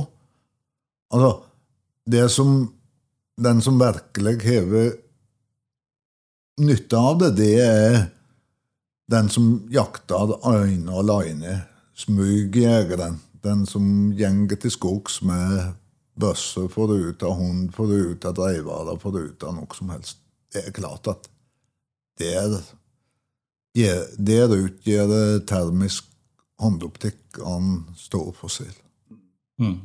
Altså, 1.15 1.33
det 2.07 2.29
som 2.35 2.75
Den 3.39 3.61
som 3.63 3.77
virkelig 3.79 4.41
hever 4.43 4.89
nytte 6.59 6.99
av 6.99 7.21
det, 7.21 7.29
det 7.39 7.53
er 7.63 7.99
den 9.07 9.29
som 9.31 9.69
jakter 9.71 10.33
øyne 10.43 10.91
alene. 10.91 11.61
Smygjegeren. 11.95 13.21
Den 13.47 13.63
som 13.67 14.11
gjenger 14.19 14.59
til 14.59 14.75
skogs 14.75 15.21
med 15.23 15.71
bøsse 16.19 16.67
foruten 16.75 17.39
hund, 17.39 17.71
foruten 17.77 18.35
forut 18.99 19.47
av 19.47 19.55
noe 19.55 19.79
som 19.79 19.95
helst. 19.95 20.19
Det 20.51 20.67
er 20.67 20.75
klart 20.75 21.07
at 21.07 21.31
der, 22.19 22.59
der 24.19 24.55
utgjør 24.55 25.09
det 25.11 25.25
termisk 25.51 26.09
håndoptikk 26.59 27.39
en 27.47 27.85
stor 27.99 28.33
forskjell. 28.37 28.75
Mm. 29.63 29.79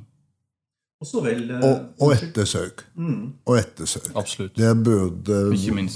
Og 1.03 1.25
vel 1.25 1.49
eh, 1.51 1.63
Og, 1.67 2.05
og 2.05 2.13
ettersøk. 2.15 2.85
Og 3.45 3.57
ettersøk. 3.59 4.11
Absolutt. 4.15 4.55
Det 4.55 4.71
burde 4.85 5.41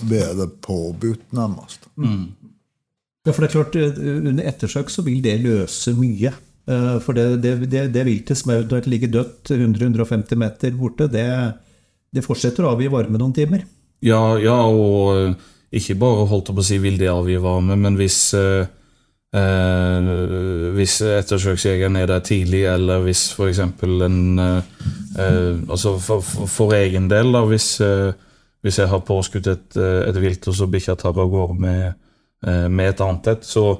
være 0.09 0.49
påbudt, 0.61 1.29
nærmest. 1.33 1.87
Ja, 1.97 3.31
for 3.31 3.43
det 3.43 3.47
er 3.47 3.53
klart, 3.55 3.75
eh, 3.75 4.27
Under 4.27 4.49
ettersøk 4.49 4.91
så 4.91 5.05
vil 5.05 5.23
det 5.23 5.39
løse 5.45 5.93
mye. 5.95 6.33
Eh, 6.67 6.99
For 7.03 7.15
det, 7.15 7.41
det, 7.43 7.55
det, 7.71 7.85
det 7.93 8.05
viltet 8.05 8.37
som 8.37 8.51
eventuelt 8.51 8.87
ligger 8.87 9.13
dødt 9.13 9.51
100-150 9.55 10.35
meter 10.35 10.75
borte, 10.75 11.07
det, 11.07 11.27
det 12.11 12.25
fortsetter 12.25 12.65
å 12.67 12.75
avgi 12.75 12.91
varme 12.91 13.17
noen 13.21 13.35
timer. 13.35 13.63
Ja, 14.03 14.37
ja, 14.37 14.59
og 14.67 15.37
ikke 15.71 15.97
bare 15.99 16.27
holdt 16.29 16.53
på 16.53 16.63
å 16.63 16.65
si 16.65 16.77
vil 16.79 16.99
det 16.99 17.09
avgi 17.11 17.37
varme, 17.43 17.75
men 17.79 17.97
hvis 17.99 18.19
eh, 18.37 18.69
eh, 19.35 20.11
hvis 20.77 21.01
ettersøksjegeren 21.03 21.99
er 21.99 22.07
der 22.07 22.23
tidlig, 22.23 22.63
eller 22.71 23.03
hvis 23.03 23.25
f.eks. 23.35 23.59
en 23.83 24.39
eh, 24.39 24.71
eh, 25.19 25.59
Altså 25.67 25.97
for, 25.99 26.23
for, 26.23 26.47
for 26.51 26.77
egen 26.77 27.09
del, 27.11 27.33
da, 27.35 27.43
hvis, 27.49 27.69
eh, 27.83 28.13
hvis 28.63 28.79
jeg 28.79 28.91
har 28.93 29.03
påskutt 29.07 29.51
et, 29.51 29.69
eh, 29.75 30.07
et 30.07 30.21
vilt, 30.23 30.47
og 30.47 30.55
så 30.55 30.69
bikkja 30.71 30.95
tar 30.95 31.17
av 31.17 31.29
gårde 31.31 31.59
med, 31.59 32.03
med 32.69 32.91
et 32.91 32.99
annet 33.01 33.31
et, 33.33 33.47
så 33.47 33.71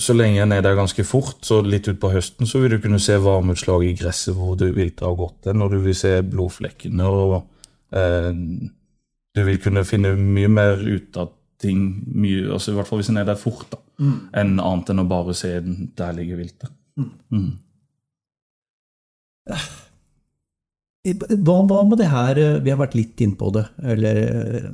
så 0.00 0.14
lenge 0.16 0.40
en 0.42 0.52
er 0.56 0.62
der 0.64 0.74
ganske 0.74 1.04
fort, 1.04 1.36
så 1.44 1.60
litt 1.62 1.86
utpå 1.90 2.08
høsten, 2.10 2.48
så 2.48 2.62
vil 2.62 2.72
du 2.74 2.78
kunne 2.82 2.98
se 3.02 3.18
varmeutslag 3.20 3.84
i 3.84 3.92
gresset 3.98 4.34
hvor 4.34 4.56
viltet 4.58 5.04
har 5.04 5.14
gått 5.18 5.50
hen, 5.50 5.62
og 5.62 5.74
du 5.74 5.82
vil 5.84 5.94
se 5.94 6.14
blodflekkene, 6.24 7.06
og 7.06 7.36
eh, 7.92 8.30
du 9.38 9.44
vil 9.46 9.60
kunne 9.62 9.86
finne 9.86 10.14
mye 10.18 10.50
mer 10.50 10.82
ut 10.82 11.16
av 11.20 11.32
ting, 11.62 11.86
mye, 12.14 12.44
altså 12.54 12.72
i 12.72 12.76
hvert 12.78 12.90
fall 12.90 13.00
hvis 13.00 13.10
en 13.12 13.20
er 13.20 13.26
der 13.28 13.38
fort, 13.38 13.66
da, 13.72 13.80
enn 14.38 14.58
annet 14.62 14.92
enn 14.92 15.02
å 15.02 15.08
bare 15.10 15.34
se 15.36 15.56
den 15.64 15.88
der 15.98 16.14
ligger 16.16 16.38
viltet. 16.42 16.70
Mm. 16.98 17.50
Hva, 21.08 21.58
hva 21.64 21.82
med 21.88 22.00
det 22.00 22.08
her 22.10 22.38
eh, 22.42 22.56
Vi 22.60 22.72
har 22.72 22.80
vært 22.80 22.96
litt 22.98 23.20
inn 23.24 23.36
på 23.38 23.52
det, 23.54 23.64
eller 23.80 24.18
eh, 24.18 24.70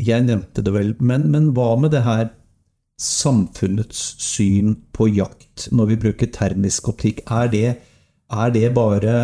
jeg 0.00 0.24
nevnte 0.24 0.62
det 0.64 0.72
vel, 0.72 0.94
men, 1.02 1.26
men 1.32 1.50
hva 1.56 1.74
med 1.80 1.92
det 1.92 2.04
her 2.06 2.28
samfunnets 3.00 4.00
syn 4.22 4.74
på 4.94 5.08
jakt 5.10 5.66
når 5.74 5.92
vi 5.92 6.00
bruker 6.04 6.30
termisk 6.32 6.90
optikk? 6.92 7.22
Er 7.32 7.50
det, 7.52 7.68
er 8.30 8.52
det, 8.54 8.66
bare, 8.76 9.14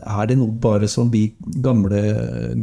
er 0.00 0.30
det 0.30 0.38
noe 0.40 0.54
bare 0.62 0.88
som 0.90 1.10
vi 1.12 1.26
gamle 1.62 2.02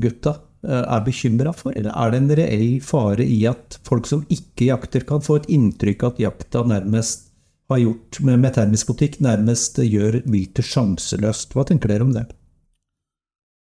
gutta 0.01 0.35
eh, 0.35 0.47
er 0.61 1.01
bekymra 1.05 1.53
for, 1.57 1.73
eller 1.73 1.95
er 1.97 2.11
det 2.13 2.19
en 2.21 2.33
reell 2.37 2.75
fare 2.85 3.25
i 3.25 3.39
at 3.49 3.79
folk 3.87 4.05
som 4.09 4.21
ikke 4.29 4.67
jakter, 4.67 5.05
kan 5.09 5.23
få 5.25 5.39
et 5.39 5.49
inntrykk 5.55 6.03
av 6.05 6.13
at 6.13 6.21
jakta 6.21 6.61
nærmest 6.69 7.31
har 7.71 7.81
gjort 7.81 8.19
med, 8.25 8.39
med 8.43 8.53
termisk 8.57 8.91
politikk, 8.91 9.19
nærmest 9.23 9.79
gjør 9.81 10.21
viltet 10.29 10.67
sjanseløst? 10.67 11.55
Hva 11.55 11.65
tenker 11.67 11.91
dere 11.91 12.07
om 12.07 12.13
det? 12.15 12.27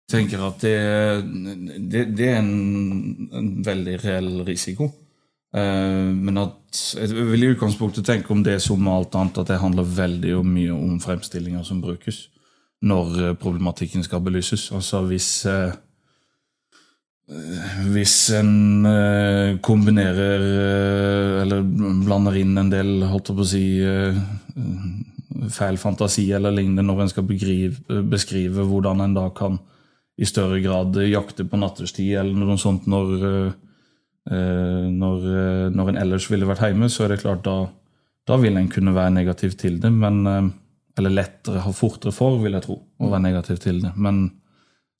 Jeg 0.03 0.17
tenker 0.17 0.43
at 0.45 0.59
det, 0.61 0.75
det, 1.89 2.03
det 2.17 2.27
er 2.27 2.41
en, 2.41 3.29
en 3.33 3.53
veldig 3.65 3.95
reell 4.03 4.43
risiko. 4.45 4.89
Eh, 5.55 6.09
men 6.11 6.41
at 6.41 6.83
jeg 6.97 7.13
vil 7.31 7.45
i 7.45 7.53
utgangspunktet 7.53 8.05
tenke 8.05 8.33
om 8.35 8.43
det 8.45 8.59
som 8.65 8.87
alt 8.91 9.15
annet, 9.15 9.39
at 9.39 9.53
det 9.53 9.61
handler 9.61 9.95
veldig 9.97 10.35
mye 10.45 10.75
om 10.75 10.99
fremstillinger 11.01 11.65
som 11.67 11.81
brukes 11.81 12.27
når 12.83 13.19
eh, 13.21 13.35
problematikken 13.39 14.03
skal 14.05 14.23
belyses. 14.25 14.67
Altså 14.75 15.05
hvis 15.07 15.29
eh, 15.49 15.71
eh, 15.71 15.79
hvis 17.93 18.15
en 18.35 18.85
eh, 18.85 19.57
kombinerer 19.63 20.41
eh, 20.43 21.41
eller 21.43 21.63
blander 22.03 22.35
inn 22.41 22.57
en 22.59 22.71
del 22.71 23.05
holdt 23.07 23.31
jeg 23.31 23.37
på 23.37 23.45
å 23.45 23.47
si, 23.47 23.63
eh, 23.79 24.17
feil 25.53 25.79
fantasi 25.79 26.25
eller 26.35 26.51
lignende 26.51 26.83
når 26.83 27.05
en 27.05 27.13
skal 27.13 27.27
begrive, 27.27 28.01
beskrive 28.11 28.65
hvordan 28.67 29.05
en 29.05 29.15
da 29.15 29.29
kan 29.35 29.57
i 30.19 30.27
større 30.29 30.59
grad 30.61 30.97
jakte 31.09 31.45
på 31.49 31.57
nattestid 31.57 32.17
eller 32.19 32.37
noe 32.37 32.57
sånt 32.61 32.85
når, 32.91 33.13
eh, 33.29 33.53
eh, 34.29 34.89
når, 34.91 35.25
eh, 35.31 35.69
når 35.73 35.89
en 35.89 36.01
ellers 36.03 36.29
ville 36.29 36.49
vært 36.49 36.67
hjemme, 36.67 36.89
så 36.91 37.05
er 37.05 37.13
det 37.13 37.23
klart 37.23 37.43
da, 37.47 37.57
da 38.27 38.37
vil 38.37 38.59
en 38.59 38.69
kunne 38.69 38.93
være 38.93 39.15
negativ 39.15 39.57
til 39.57 39.79
det. 39.81 39.91
Men, 39.91 40.25
eh, 40.27 40.49
eller 40.99 41.09
lettere, 41.09 41.63
ha 41.65 41.71
fortere 41.73 42.13
for, 42.13 42.37
vil 42.43 42.53
jeg 42.53 42.67
tro, 42.67 42.77
å 42.99 43.09
være 43.09 43.25
negativ 43.25 43.63
til 43.63 43.81
det. 43.81 43.95
Men 43.97 44.27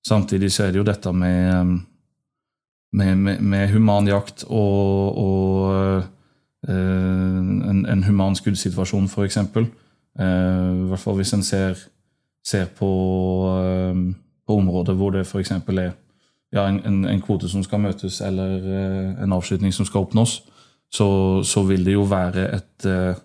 samtidig 0.07 0.49
så 0.51 0.65
er 0.65 0.71
det 0.73 0.81
jo 0.81 0.87
dette 0.87 1.13
med, 1.13 1.51
eh, 1.53 1.73
med, 2.93 3.15
med, 3.17 3.41
med 3.41 3.71
human 3.73 4.07
jakt 4.07 4.45
og, 4.47 5.17
og 5.17 6.03
eh, 6.69 6.73
en, 6.73 7.85
en 7.89 8.03
human 8.07 8.37
skuddsituasjon, 8.37 9.09
f.eks. 9.09 9.37
Uh, 10.13 10.21
I 10.21 10.89
hvert 10.91 11.01
fall 11.01 11.17
hvis 11.17 11.33
en 11.33 11.43
ser, 11.43 11.79
ser 12.45 12.67
på 12.77 12.91
eh, 13.57 14.03
på 14.47 14.57
områder 14.59 14.97
hvor 14.97 15.13
det 15.15 15.25
f.eks. 15.27 15.51
er 15.51 15.93
ja, 16.53 16.67
en, 16.67 17.05
en, 17.05 17.21
kvote 17.21 17.49
som 17.49 17.63
skal 17.65 17.81
møtes, 17.81 18.19
eller 18.21 18.57
eh, 18.61 19.23
en 19.23 19.33
avslutning 19.33 19.73
som 19.73 19.87
skal 19.89 20.05
oppnås, 20.05 20.41
så, 20.93 21.07
så 21.41 21.63
vil 21.65 21.85
det 21.85 21.95
jo 21.95 22.03
være 22.05 22.45
et, 22.53 22.85
eh, 22.85 23.15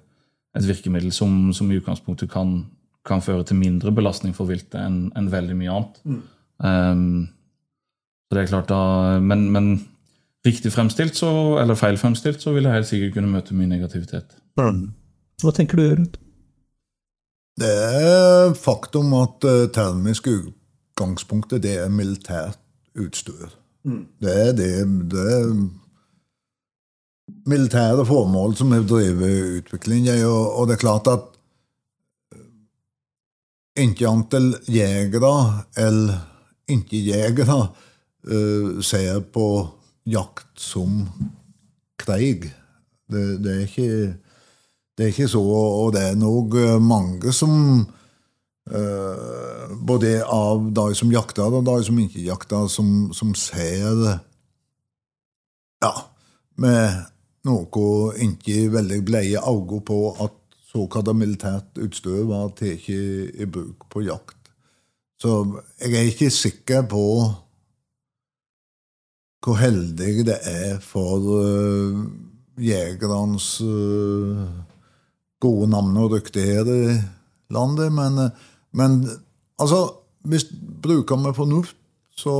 et 0.56 0.68
virkemiddel 0.68 1.12
som, 1.12 1.50
som 1.52 1.70
i 1.70 1.76
utgangspunktet 1.76 2.30
kan, 2.32 2.62
kan 3.04 3.20
føre 3.24 3.44
til 3.44 3.60
mindre 3.60 3.92
belastning 3.92 4.32
for 4.36 4.48
viltet 4.48 4.78
enn 4.80 5.10
en 5.18 5.28
veldig 5.32 5.58
mye 5.58 5.74
annet. 5.74 6.00
Um, 6.58 7.28
så 8.28 8.36
det 8.36 8.42
er 8.42 8.50
klart 8.50 8.68
da, 8.68 9.18
men, 9.24 9.46
men 9.52 9.68
riktig 10.46 10.72
fremstilt, 10.72 11.16
så, 11.16 11.30
eller 11.62 11.78
feil 11.78 11.96
fremstilt, 11.96 12.42
så 12.42 12.52
vil 12.52 12.68
jeg 12.68 12.76
helt 12.76 12.90
sikkert 12.90 13.14
kunne 13.14 13.32
møte 13.32 13.56
mye 13.56 13.70
negativitet. 13.70 14.36
Hva 14.58 15.54
tenker 15.54 15.80
du, 15.80 15.84
rundt 15.88 16.18
Det 17.58 17.72
er 17.72 18.52
faktum 18.58 19.14
at 19.16 19.48
uh, 19.48 19.64
termisk 19.74 20.28
utgangspunktet 20.28 21.64
det 21.64 21.78
er 21.80 21.88
militært 21.88 22.60
utstyr. 22.98 23.48
Det 24.20 24.34
er 24.34 24.52
det, 24.52 24.72
det 25.08 25.24
er 25.32 25.50
militære 27.48 28.04
formål 28.06 28.56
som 28.58 28.72
har 28.74 28.84
drevet 28.84 29.62
utviklingen. 29.62 30.24
Og, 30.28 30.58
og 30.58 30.68
det 30.68 30.76
er 30.76 30.84
klart 30.84 31.08
at 31.08 31.26
ikke 33.78 34.08
antall 34.10 34.52
jegere 34.68 35.34
eller 35.78 36.18
ikke-jegere 36.68 37.60
eh, 38.30 38.80
ser 38.84 39.20
på 39.32 39.48
jakt 40.08 40.60
som 40.60 41.04
krig. 42.00 42.48
Det, 43.08 43.24
det, 43.44 43.54
er 43.54 43.66
ikke, 43.66 44.14
det 44.96 45.04
er 45.04 45.12
ikke 45.14 45.28
så, 45.32 45.42
og 45.42 45.92
det 45.96 46.02
er 46.10 46.18
nok 46.20 46.56
eh, 46.60 46.80
mange 46.82 47.32
som 47.32 47.54
uh, 48.68 49.76
Både 49.88 50.18
av 50.24 50.66
de 50.76 50.94
som 50.96 51.12
jakter 51.12 51.54
og 51.56 51.64
de 51.64 51.76
som 51.84 51.98
ikke 52.00 52.24
jakter, 52.26 52.66
som, 52.68 53.08
som 53.16 53.34
ser 53.36 54.18
Ja, 55.84 55.92
med 56.58 57.06
noe 57.48 58.12
ikke 58.20 58.68
veldig 58.74 59.02
bleie 59.06 59.40
øyne 59.40 59.80
på 59.80 59.98
at 60.20 60.34
såkalt 60.68 61.14
militært 61.16 61.78
utstyr 61.80 62.26
var 62.28 62.50
tatt 62.58 62.88
i 62.90 63.46
bruk 63.46 63.86
på 63.88 64.02
jakt. 64.04 64.36
Så 65.18 65.60
jeg 65.80 65.94
er 65.94 66.10
ikke 66.10 66.30
sikker 66.30 66.84
på 66.90 67.04
hvor 69.44 69.58
heldig 69.60 70.26
det 70.26 70.38
er 70.50 70.78
for 70.82 71.22
uh, 71.22 72.02
jegernes 72.58 73.48
uh, 73.62 74.44
gode 75.42 75.70
navn 75.70 75.96
og 76.02 76.16
rykte 76.16 76.42
her 76.42 76.68
i 76.72 76.98
landet. 77.54 77.92
Men, 77.94 78.18
uh, 78.18 78.46
men 78.74 79.00
altså, 79.58 79.84
hvis 80.26 80.48
bruker 80.82 81.20
vi 81.22 81.34
fornuft, 81.36 81.76
så 82.18 82.34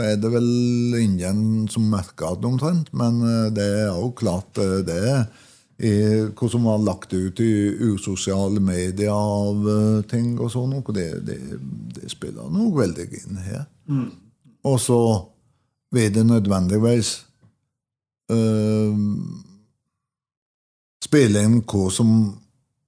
er 0.00 0.16
det 0.16 0.30
vel 0.32 0.94
ingen 0.96 1.68
som 1.68 1.90
merker 1.92 2.38
det 2.40 2.48
omtrent. 2.48 2.88
Men 2.96 3.18
det 3.52 3.66
er 3.82 3.90
jo 3.90 4.08
klart 4.16 4.56
det 4.56 4.96
er 5.04 6.30
hva 6.32 6.48
som 6.48 6.64
var 6.64 6.80
lagt 6.80 7.12
ut 7.12 7.42
i 7.44 7.52
usosiale 7.92 8.62
medier 8.64 9.12
av 9.12 9.68
ting 10.08 10.38
og 10.40 10.48
sånn, 10.54 10.78
det, 10.96 11.10
det, 11.28 11.36
det 11.92 12.08
spiller 12.08 12.48
noe 12.48 12.72
veldig 12.78 13.06
inn 13.20 13.42
her. 13.44 13.66
Og 14.64 14.80
så 14.80 14.98
vil 15.92 16.12
det 16.14 16.24
nødvendigvis 16.26 17.14
uh, 18.32 18.96
spille 21.02 21.42
inn 21.44 21.60
hva 21.68 21.88
som 21.92 22.14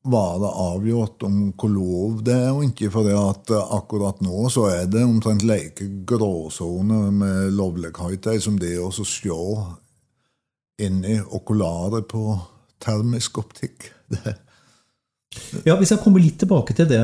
var 0.04 0.38
det 0.42 0.50
avgjort 0.60 1.22
om 1.24 1.36
hvor 1.56 1.70
lov 1.72 2.18
det 2.26 2.34
er, 2.36 2.50
og 2.52 2.66
ikke 2.66 2.90
at 3.16 3.52
akkurat 3.62 4.20
nå 4.24 4.48
så 4.52 4.66
er 4.68 4.90
det 4.92 5.04
omtrent 5.04 5.46
like 5.48 5.86
gråsone 6.04 7.10
med 7.10 7.54
lovlighet 7.56 8.42
som 8.44 8.58
det 8.60 8.76
å 8.80 8.90
se 8.92 9.38
inni 10.84 11.20
okularet 11.22 12.08
på 12.10 12.38
termisk 12.84 13.38
optikk. 13.40 13.90
Det, 14.12 14.34
Ja, 15.64 15.76
Vi 15.78 15.86
skal 15.88 16.00
komme 16.02 16.22
litt 16.22 16.38
tilbake 16.42 16.74
til 16.76 16.88
det, 16.90 17.00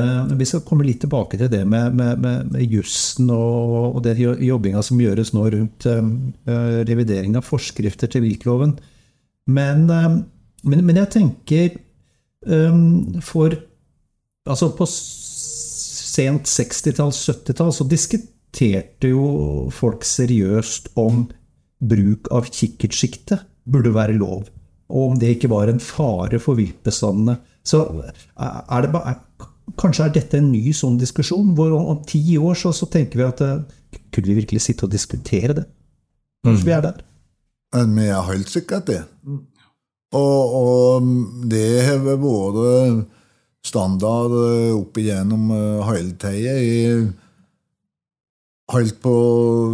tilbake 1.01 1.39
til 1.39 1.49
det 1.51 1.61
med, 1.67 1.95
med, 1.95 2.19
med, 2.21 2.51
med 2.53 2.73
jussen 2.73 3.29
og, 3.33 3.97
og 3.97 4.03
den 4.05 4.19
jobbinga 4.21 4.83
som 4.85 5.01
gjøres 5.01 5.33
nå 5.35 5.47
rundt 5.55 5.87
um, 5.91 6.13
eh, 6.45 6.81
revidering 6.87 7.37
av 7.39 7.47
forskrifter 7.47 8.11
til 8.11 8.25
viltloven. 8.25 8.77
Men, 9.47 9.87
um, 9.89 10.21
men, 10.63 10.85
men 10.85 11.01
jeg 11.01 11.13
tenker 11.17 11.77
um, 12.47 13.19
for 13.25 13.57
Altså, 14.49 14.71
på 14.73 14.87
sent 14.89 16.47
60-tall, 16.49 17.11
70-tall, 17.13 17.69
så 17.77 17.85
diskuterte 17.85 19.11
jo 19.11 19.67
folk 19.69 20.01
seriøst 20.07 20.95
om 20.97 21.27
bruk 21.77 22.29
av 22.33 22.49
kikkertsjikte 22.49 23.37
burde 23.69 23.93
være 23.93 24.17
lov, 24.17 24.49
og 24.89 25.11
om 25.11 25.19
det 25.21 25.35
ikke 25.35 25.51
var 25.51 25.69
en 25.69 25.81
fare 25.81 26.39
for 26.41 26.57
viltbestandene. 26.57 27.37
Så 27.63 27.83
er 28.37 28.81
det 28.85 28.91
bare, 28.93 29.15
kanskje 29.79 30.07
er 30.07 30.15
dette 30.15 30.39
en 30.41 30.51
ny 30.51 30.73
sånn 30.75 30.97
diskusjon, 31.01 31.53
hvor 31.57 31.75
om, 31.77 32.01
ti 32.07 32.23
år 32.37 32.57
så, 32.57 32.73
så 32.75 32.89
tenker 32.91 33.21
vi 33.21 33.27
at 33.27 33.45
eh, 33.45 34.01
kunne 34.11 34.31
vi 34.31 34.41
virkelig 34.41 34.65
sitte 34.65 34.87
og 34.87 34.93
diskutere 34.93 35.61
det? 35.61 35.65
Kanskje 36.45 36.67
vi 36.67 36.75
er 36.75 36.85
der? 36.89 37.01
Vi 37.71 38.05
er 38.09 38.27
helt 38.27 38.51
sikkert 38.51 38.89
det. 38.89 39.01
Og, 40.11 40.55
og 40.59 41.11
det 41.47 41.67
har 41.87 42.01
vært 42.03 43.07
standard 43.65 44.33
eh, 44.35 44.71
opp 44.75 44.97
igjennom 44.97 45.51
eh, 45.55 45.83
hele 45.87 46.15
tida. 46.19 46.55
Helt 48.71 49.01
på 49.03 49.15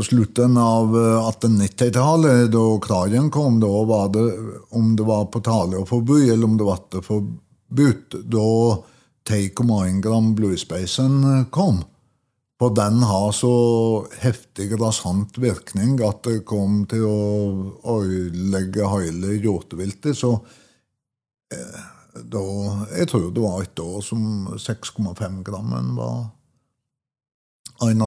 slutten 0.05 0.57
av 0.61 0.93
eh, 0.97 1.29
1890-tallet, 1.31 2.51
da 2.53 2.65
kragen 2.83 3.31
kom, 3.33 3.61
da 3.63 3.73
var 3.89 4.13
det 4.13 4.27
om 4.75 4.93
det 4.99 5.07
var 5.07 5.27
på 5.33 5.41
tale 5.45 5.81
å 5.81 5.87
forby, 5.87 6.25
eller 6.27 6.49
om 6.49 6.57
det 6.59 6.67
var 6.67 6.83
forbudt, 7.01 7.43
da 7.67 8.49
10,1 9.27 10.01
gram 10.01 10.33
Bluespacen 10.35 11.45
kom. 11.51 11.83
For 12.57 12.73
den 12.73 13.03
har 13.05 13.31
så 13.37 14.07
heftig 14.17 14.71
rasant 14.81 15.37
virkning 15.37 15.99
at 16.01 16.23
det 16.25 16.39
kom 16.49 16.85
til 16.89 17.05
å 17.05 17.99
ødelegge 17.99 18.87
hele 18.95 19.35
hjorteviltet. 19.37 20.17
Så 20.17 20.31
eh, 21.53 21.85
da 22.17 22.43
Jeg 22.97 23.11
tror 23.11 23.29
det 23.29 23.43
var 23.43 23.61
et 23.61 23.79
år 23.83 24.01
som 24.01 24.49
6,5 24.57 25.43
grammen 25.45 25.93
var 25.99 26.31
en 27.85 28.06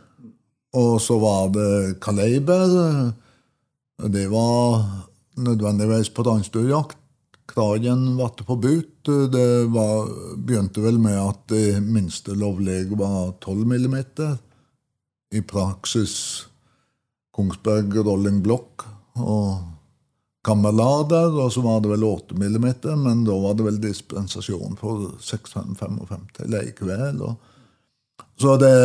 Og 0.77 1.01
så 1.03 1.17
var 1.19 1.49
det 1.51 1.99
kaleiber. 2.03 3.13
Det 4.07 4.27
var 4.31 4.85
nødvendigvis 5.37 6.09
på 6.15 6.23
dansdyrjakt. 6.23 6.97
Kragen 7.51 8.05
ble 8.15 8.45
forbudt. 8.47 9.09
Det 9.33 9.49
var, 9.73 10.07
begynte 10.37 10.83
vel 10.83 11.01
med 11.01 11.17
at 11.19 11.43
det 11.51 11.81
minste 11.83 12.37
lovlige 12.37 12.95
var 12.95 13.33
12 13.43 13.67
millimeter. 13.67 14.37
I 15.31 15.41
praksis 15.41 16.15
Kongsberg 17.35 17.95
Rolling 18.05 18.41
Block 18.43 18.85
og 19.15 19.61
kammerlader, 20.43 21.31
og 21.37 21.51
så 21.53 21.61
var 21.63 21.79
det 21.83 21.91
vel 21.93 22.03
8 22.07 22.35
millimeter, 22.39 22.97
men 22.97 23.23
da 23.27 23.35
var 23.39 23.55
det 23.55 23.67
vel 23.67 23.79
dispensasjon 23.81 24.77
for 24.79 25.13
655 25.21 26.45
likevel. 26.51 27.21
Og, 27.27 27.35
så 28.41 28.57
det 28.59 28.75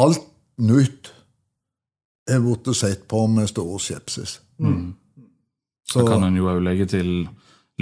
alt 0.00 0.31
nytt 0.58 1.12
er 2.30 2.40
blitt 2.40 2.68
sett 2.76 3.06
på 3.08 3.26
med 3.26 3.48
stor 3.50 3.78
skepsis. 3.82 4.40
Så 5.92 6.06
kan 6.06 6.24
en 6.24 6.36
jo 6.36 6.48
òg 6.48 6.62
legge 6.64 6.86
til 6.88 7.28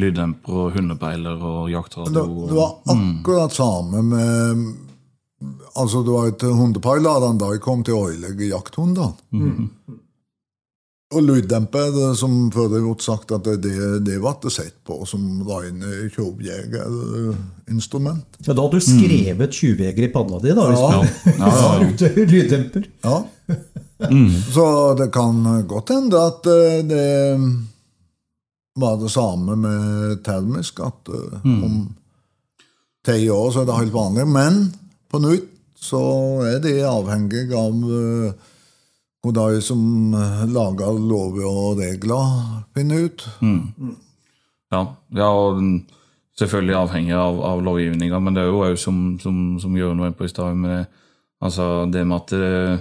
lyddemper 0.00 0.52
og 0.64 0.76
hundepeiler 0.76 1.42
og 1.44 1.70
jaktradio. 1.70 2.46
det 2.48 2.56
var 2.56 2.78
akkurat 2.94 3.52
samme 3.52 4.02
med 4.02 4.70
Altså, 5.74 6.02
det 6.04 6.12
var 6.12 6.26
et 6.28 6.42
hundepeilerne 6.42 7.38
da 7.40 7.46
jeg 7.54 7.62
kom 7.64 7.80
til 7.80 7.94
å 7.96 8.08
ødelegge 8.10 8.50
jakthunder. 8.50 9.14
Og 11.10 11.24
lyddemper, 11.26 12.14
som 12.14 12.54
før 12.54 12.68
det 12.70 12.78
ble 12.84 12.94
sagt, 13.02 13.32
at 13.34 13.42
det, 13.64 13.72
det 14.06 14.20
ble 14.22 14.30
det 14.44 14.52
sett 14.54 14.76
på 14.86 15.02
som 15.10 15.42
rene 15.48 16.06
tjuvjegerinstrument. 16.14 18.38
Ja, 18.46 18.54
da 18.54 18.62
hadde 18.62 18.78
du 18.78 18.86
skrevet 18.86 19.50
'tjuvjeger' 19.56 20.06
i 20.06 20.12
panna 20.14 20.38
di, 20.38 20.54
da, 20.54 20.70
hvis 20.70 20.86
Ja. 20.86 21.02
du 21.80 21.82
brukte 21.82 22.06
lyddemper. 22.30 22.86
Ja. 23.02 23.26
Så 24.54 24.94
det 24.96 25.10
kan 25.12 25.44
godt 25.68 25.88
hende 25.92 26.16
at 26.30 26.46
eh, 26.46 26.80
det 26.86 27.10
var 28.80 28.96
det 28.96 29.10
samme 29.10 29.56
med 29.56 30.24
termisk, 30.24 30.80
at 30.80 31.08
mm. 31.44 31.64
om 31.64 31.94
ti 33.04 33.30
år 33.30 33.50
så 33.50 33.60
er 33.60 33.66
det 33.66 33.78
helt 33.80 33.92
vanlig. 33.92 34.26
Men 34.28 34.72
på 35.10 35.18
nytt 35.18 35.48
så 35.80 36.00
er 36.46 36.58
det 36.62 36.82
avhengig 36.84 37.52
av 37.56 37.72
uh, 37.72 38.32
hvor 39.20 39.34
de 39.36 39.60
som 39.64 39.80
eh, 40.16 40.44
lager 40.48 40.98
lover 40.98 41.48
og 41.48 41.80
regler, 41.80 42.30
finner 42.76 43.08
ut. 43.08 43.26
Ja, 44.70 44.84
ja 45.16 45.28
og 45.28 45.60
selvfølgelig 46.40 46.78
avhengig 46.78 47.16
av, 47.18 47.40
av 47.44 47.60
lovgivninga, 47.64 48.20
men 48.22 48.36
det 48.36 48.44
er 48.44 48.48
jo 48.48 48.64
òg 48.64 48.78
som, 48.80 49.18
som, 49.20 49.58
som 49.60 49.76
Jørund 49.76 50.00
var 50.00 50.10
inne 50.10 50.18
på 50.18 50.28
i 50.28 50.32
stad, 50.32 50.56
med 50.56 50.72
det, 50.72 51.04
altså 51.44 51.68
det 51.92 52.06
med 52.06 52.16
at 52.16 52.34
det, 52.36 52.80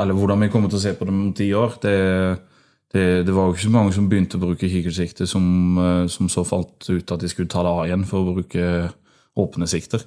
Eller 0.00 0.14
hvordan 0.18 0.40
vi 0.40 0.48
kommer 0.50 0.68
til 0.68 0.80
å 0.80 0.82
se 0.82 0.92
på 0.96 1.06
det 1.06 1.12
om 1.14 1.32
ti 1.36 1.52
år, 1.54 1.76
det, 1.82 1.98
det, 2.90 3.04
det 3.26 3.34
var 3.34 3.46
jo 3.46 3.54
ikke 3.54 3.66
så 3.68 3.74
mange 3.76 3.92
som 3.94 4.08
begynte 4.10 4.40
å 4.40 4.42
bruke 4.42 4.70
kikkertsikte, 4.70 5.28
som, 5.30 5.44
eh, 5.78 6.06
som 6.10 6.30
så 6.32 6.42
falt 6.48 6.88
ut 6.88 7.12
at 7.14 7.22
de 7.22 7.30
skulle 7.30 7.50
ta 7.50 7.62
det 7.62 7.70
av 7.70 7.84
igjen 7.86 8.08
for 8.08 8.24
å 8.24 8.34
bruke 8.38 8.64
åpne 9.38 9.68
sikter. 9.70 10.02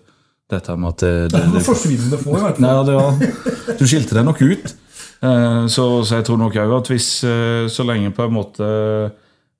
Dette 0.47 0.75
med 0.79 0.95
at 0.95 1.03
det, 1.03 1.13
det, 1.31 1.39
Det 1.43 1.59
det, 1.59 1.63
forsvinnende 1.63 2.19
få, 2.19 2.35
i 2.35 2.43
hvert 2.43 2.59
fall. 2.59 2.65
Nei, 2.65 2.75
det 2.87 2.95
var, 2.95 3.79
du 3.79 3.87
skilte 3.87 4.15
deg 4.15 4.27
nok 4.27 4.43
ut. 4.47 4.75
Eh, 5.21 5.67
Så, 5.67 5.85
så 6.05 6.19
jeg 6.19 6.27
tror 6.27 6.41
nok 6.41 6.57
òg 6.61 6.75
at 6.81 6.91
hvis 6.91 7.09
eh, 7.25 7.65
så 7.71 7.85
lenge 7.87 8.13
på 8.15 8.27
en 8.27 8.35
måte 8.35 8.67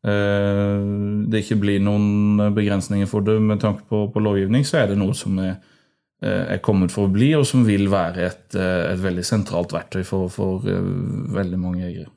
eh, 0.06 0.84
det 1.28 1.44
ikke 1.44 1.62
blir 1.64 1.82
noen 1.84 2.52
begrensninger 2.56 3.10
for 3.10 3.26
det 3.26 3.40
med 3.42 3.62
tanke 3.64 3.88
på, 3.90 4.06
på 4.14 4.24
lovgivning, 4.24 4.66
så 4.68 4.84
er 4.84 4.92
det 4.92 5.00
noe 5.02 5.16
som 5.18 5.40
er, 5.42 5.58
er 6.22 6.62
kommet 6.66 6.94
for 6.94 7.08
å 7.08 7.14
bli, 7.14 7.34
og 7.38 7.46
som 7.46 7.66
vil 7.66 7.90
være 7.92 8.24
et, 8.26 8.46
et 8.58 9.02
veldig 9.02 9.26
sentralt 9.26 9.74
verktøy 9.76 10.06
for, 10.08 10.32
for 10.34 10.64
veldig 10.64 11.60
mange 11.62 11.84
jegere. 11.84 12.10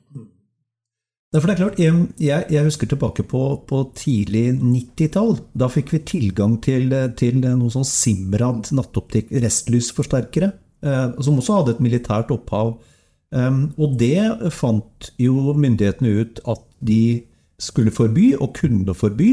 Nei, 1.31 1.39
for 1.39 1.47
det 1.47 1.53
er 1.53 1.59
klart, 1.61 1.77
jeg, 1.79 2.45
jeg, 2.51 2.63
husker 2.65 2.89
tilbake 2.91 3.23
på, 3.29 3.41
på 3.67 3.81
tidlig 3.95 4.55
90-tall. 4.59 5.35
Da 5.53 5.69
fikk 5.71 5.93
vi 5.93 6.01
tilgang 6.07 6.57
til, 6.63 6.91
til 7.19 7.37
noe 7.43 7.71
sånn 7.71 7.87
Simrad 7.87 8.71
nattoptikk, 8.75 9.29
restlysforsterkere, 9.43 10.49
som 10.81 11.37
også 11.37 11.59
hadde 11.59 11.77
et 11.77 11.85
militært 11.85 12.33
opphav. 12.35 12.73
Um, 13.31 13.69
og 13.79 13.95
det 13.99 14.51
fant 14.51 15.11
jo 15.21 15.53
myndighetene 15.55 16.11
ut 16.19 16.41
at 16.51 16.63
de 16.83 17.23
skulle 17.61 17.93
forby, 17.93 18.33
og 18.41 18.55
kunne 18.57 18.95
forby, 18.97 19.29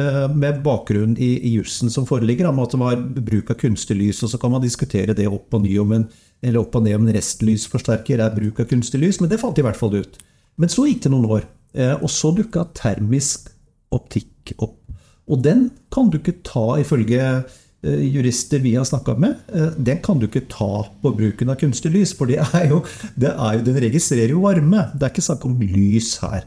eh, 0.00 0.24
med 0.34 0.62
bakgrunn 0.64 1.14
i, 1.14 1.36
i 1.46 1.52
jussen 1.56 1.92
som 1.94 2.06
foreligger, 2.08 2.48
om 2.48 2.58
at 2.62 2.74
det 2.74 2.80
var 2.80 3.04
bruk 3.28 3.52
av 3.54 3.60
kunstig 3.60 3.96
lys. 3.98 4.22
Og 4.26 4.32
så 4.32 4.40
kan 4.42 4.52
man 4.54 4.64
diskutere 4.64 5.14
det 5.16 5.28
opp 5.30 5.54
og, 5.54 5.62
ny 5.62 5.76
om 5.78 5.94
en, 5.94 6.08
eller 6.42 6.62
opp 6.62 6.74
og 6.78 6.86
ned 6.86 6.98
om 6.98 7.06
en 7.06 7.14
restlysforsterker 7.16 8.22
er 8.24 8.34
bruk 8.34 8.58
av 8.62 8.68
kunstig 8.72 9.02
lys, 9.02 9.20
men 9.22 9.30
det 9.30 9.40
fant 9.42 9.56
de 9.56 9.62
i 9.62 9.68
hvert 9.68 9.78
fall 9.78 9.94
ut. 9.94 10.18
Men 10.58 10.72
så 10.72 10.88
gikk 10.88 11.04
det 11.06 11.14
noen 11.14 11.30
år, 11.38 11.46
eh, 11.78 11.94
og 11.94 12.10
så 12.10 12.34
dukka 12.34 12.66
termisk 12.78 13.52
optikk 13.94 14.56
opp. 14.58 14.76
Og 15.28 15.42
den 15.44 15.68
kan 15.92 16.10
du 16.10 16.18
ikke 16.18 16.40
ta, 16.42 16.72
ifølge 16.80 17.44
jurister 18.08 18.62
vi 18.64 18.74
har 18.76 18.86
snakka 18.88 19.14
med, 19.20 19.40
eh, 19.54 19.72
den 19.76 20.02
kan 20.04 20.20
du 20.20 20.26
ikke 20.28 20.46
ta 20.50 20.86
på 21.02 21.12
bruken 21.16 21.50
av 21.52 21.58
kunstig 21.60 21.92
lys. 21.94 22.14
For 22.18 22.30
det 22.30 22.40
er 22.42 22.68
jo, 22.72 22.82
det 23.16 23.32
er 23.34 23.58
jo, 23.58 23.64
den 23.66 23.80
registrerer 23.88 24.34
jo 24.34 24.44
varme. 24.44 24.88
Det 24.94 25.06
er 25.06 25.14
ikke 25.14 25.28
snakk 25.28 25.46
om 25.48 25.58
lys 25.60 26.16
her. 26.24 26.46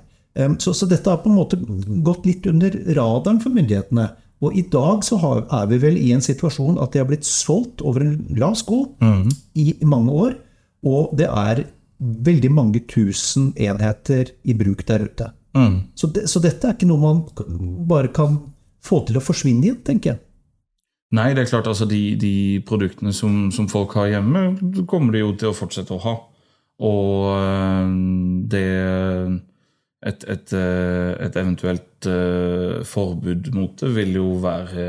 Så, 0.63 0.71
så 0.71 0.88
dette 0.88 1.12
har 1.12 1.19
på 1.19 1.27
en 1.27 1.36
måte 1.36 1.58
gått 2.06 2.23
litt 2.23 2.45
under 2.47 2.71
radaren 2.95 3.41
for 3.43 3.51
myndighetene. 3.51 4.06
Og 4.41 4.56
i 4.58 4.63
dag 4.71 5.04
så 5.04 5.17
har, 5.19 5.41
er 5.51 5.65
vi 5.67 5.80
vel 5.84 5.97
i 5.99 6.13
en 6.15 6.23
situasjon 6.23 6.80
at 6.82 6.93
det 6.93 7.01
har 7.01 7.10
blitt 7.10 7.27
solgt 7.27 7.84
over 7.84 8.06
en 8.06 8.15
lav 8.39 8.56
sko 8.56 8.86
i 9.60 9.73
mange 9.84 10.15
år. 10.15 10.38
Og 10.88 11.12
det 11.19 11.27
er 11.27 11.65
veldig 12.01 12.49
mange 12.56 12.82
tusen 12.89 13.51
enheter 13.60 14.32
i 14.47 14.56
bruk 14.58 14.86
der 14.88 15.04
ute. 15.06 15.27
Så, 15.99 16.08
det, 16.08 16.30
så 16.32 16.39
dette 16.41 16.67
er 16.69 16.77
ikke 16.77 16.88
noe 16.89 17.04
man 17.04 17.21
bare 17.91 18.10
kan 18.15 18.39
få 18.82 19.04
til 19.06 19.19
å 19.19 19.23
forsvinne 19.23 19.67
igjen, 19.67 19.82
tenker 19.86 20.13
jeg. 20.13 20.21
Nei, 21.12 21.32
det 21.36 21.43
er 21.43 21.50
klart 21.52 21.67
altså 21.67 21.86
de, 21.89 22.15
de 22.15 22.62
produktene 22.67 23.12
som, 23.13 23.50
som 23.52 23.67
folk 23.69 23.95
har 24.00 24.13
hjemme, 24.13 24.43
kommer 24.88 25.15
de 25.15 25.24
jo 25.26 25.34
til 25.36 25.52
å 25.52 25.56
fortsette 25.58 25.95
å 25.95 26.04
ha. 26.06 26.13
Og 26.82 27.26
øh, 27.36 27.89
det 28.52 28.67
et, 30.02 30.24
et, 30.34 30.54
øh, 30.58 31.12
et 31.21 31.36
eventuelt 31.38 32.08
øh, 32.10 32.86
forbud 32.88 33.52
mot 33.54 33.76
det 33.82 33.95
vil 33.95 34.15
jo 34.17 34.30
være 34.41 34.86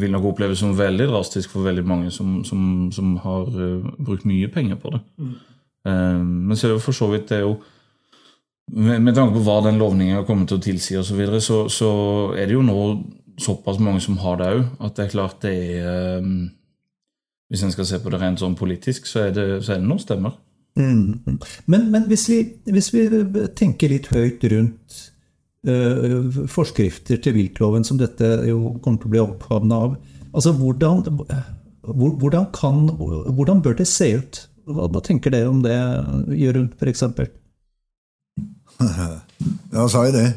Vil 0.00 0.12
nok 0.12 0.26
oppleves 0.28 0.60
som 0.60 0.74
veldig 0.76 1.06
drastisk 1.08 1.50
for 1.54 1.64
veldig 1.64 1.86
mange 1.88 2.10
som, 2.12 2.42
som, 2.44 2.90
som 2.92 3.14
har 3.24 3.46
brukt 3.96 4.26
mye 4.28 4.50
penger 4.52 4.76
på 4.76 4.92
det. 4.92 5.00
Eh, 5.86 6.20
men 6.20 6.56
så 6.56 6.66
er 6.66 6.74
det 6.74 6.78
jo 6.78 6.84
for 6.84 6.96
så 6.96 7.08
vidt 7.10 7.30
det 7.30 7.38
er 7.38 7.46
jo 7.46 7.54
med, 8.70 9.00
med 9.02 9.16
tanke 9.16 9.34
på 9.34 9.42
hva 9.46 9.56
den 9.64 9.80
lovningen 9.80 10.20
har 10.20 10.26
kommet 10.28 10.50
til 10.50 10.60
å 10.60 10.62
tilsi, 10.62 10.94
og 11.00 11.06
så, 11.06 11.16
videre, 11.18 11.40
så, 11.42 11.64
så 11.72 11.90
er 12.38 12.46
det 12.46 12.54
jo 12.54 12.62
nå 12.62 12.76
såpass 13.40 13.78
mange 13.82 14.00
som 14.04 14.18
har 14.22 14.36
det 14.40 14.48
òg, 14.54 14.62
at 14.84 14.96
det 14.96 15.04
er 15.06 15.12
klart 15.14 15.40
det 15.44 15.52
er 15.80 16.18
um, 16.20 16.50
Hvis 17.50 17.62
en 17.66 17.72
skal 17.74 17.86
se 17.88 17.98
på 17.98 18.10
det 18.12 18.20
rent 18.22 18.38
sånn 18.38 18.54
politisk, 18.54 19.06
så 19.10 19.24
er 19.26 19.32
det, 19.34 19.46
så 19.66 19.72
er 19.74 19.80
det 19.80 19.88
noen 19.90 19.98
stemmer. 20.02 20.36
Men, 21.66 21.88
men 21.90 22.04
hvis, 22.06 22.28
vi, 22.30 22.36
hvis 22.70 22.92
vi 22.94 23.00
tenker 23.58 23.90
litt 23.90 24.06
høyt 24.14 24.44
rundt 24.52 25.00
uh, 25.66 26.44
forskrifter 26.46 27.18
til 27.24 27.34
viltloven, 27.34 27.82
som 27.84 27.98
dette 27.98 28.28
jo 28.46 28.76
kommer 28.84 29.02
til 29.02 29.10
å 29.10 29.14
bli 29.16 29.22
opphavnet 29.24 29.74
av 29.88 29.96
altså 30.30 30.52
hvordan, 30.54 31.02
hvor- 31.82 32.14
hvordan, 32.22 32.46
kan, 32.54 32.84
hvordan 33.34 33.64
bør 33.66 33.74
det 33.80 33.88
se 33.90 34.12
ut? 34.20 34.44
Hva, 34.70 34.86
hva 34.94 35.00
tenker 35.02 35.32
dere 35.34 35.50
om 35.50 35.58
det, 35.64 35.74
Jørund, 36.38 36.76
f.eks.? 36.78 37.02
Ja, 39.74 39.84
sa 39.90 40.04
jeg 40.06 40.14
det. 40.14 40.28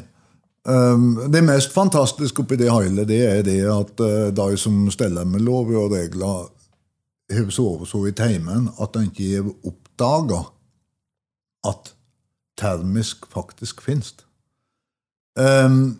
Um, 0.64 1.18
det 1.28 1.42
mest 1.44 1.74
fantastiske 1.74 2.40
oppi 2.40 2.56
det 2.56 2.70
hele 2.72 3.04
det 3.04 3.18
er 3.28 3.42
det 3.44 3.58
at 3.68 4.00
uh, 4.00 4.30
de 4.32 4.56
som 4.56 4.86
steller 4.90 5.26
med 5.28 5.44
lover 5.44 5.76
og 5.82 5.92
regler, 5.92 6.46
har 7.32 7.50
sovet 7.52 7.88
så 7.88 8.00
i 8.06 8.12
hjemme 8.12 8.72
at 8.80 8.94
de 8.94 9.02
ikke 9.04 9.28
har 9.34 9.50
oppdaga 9.68 10.40
at 11.68 11.92
termisk 12.56 13.26
faktisk 13.32 13.82
finnes. 13.84 14.14
Um, 15.36 15.98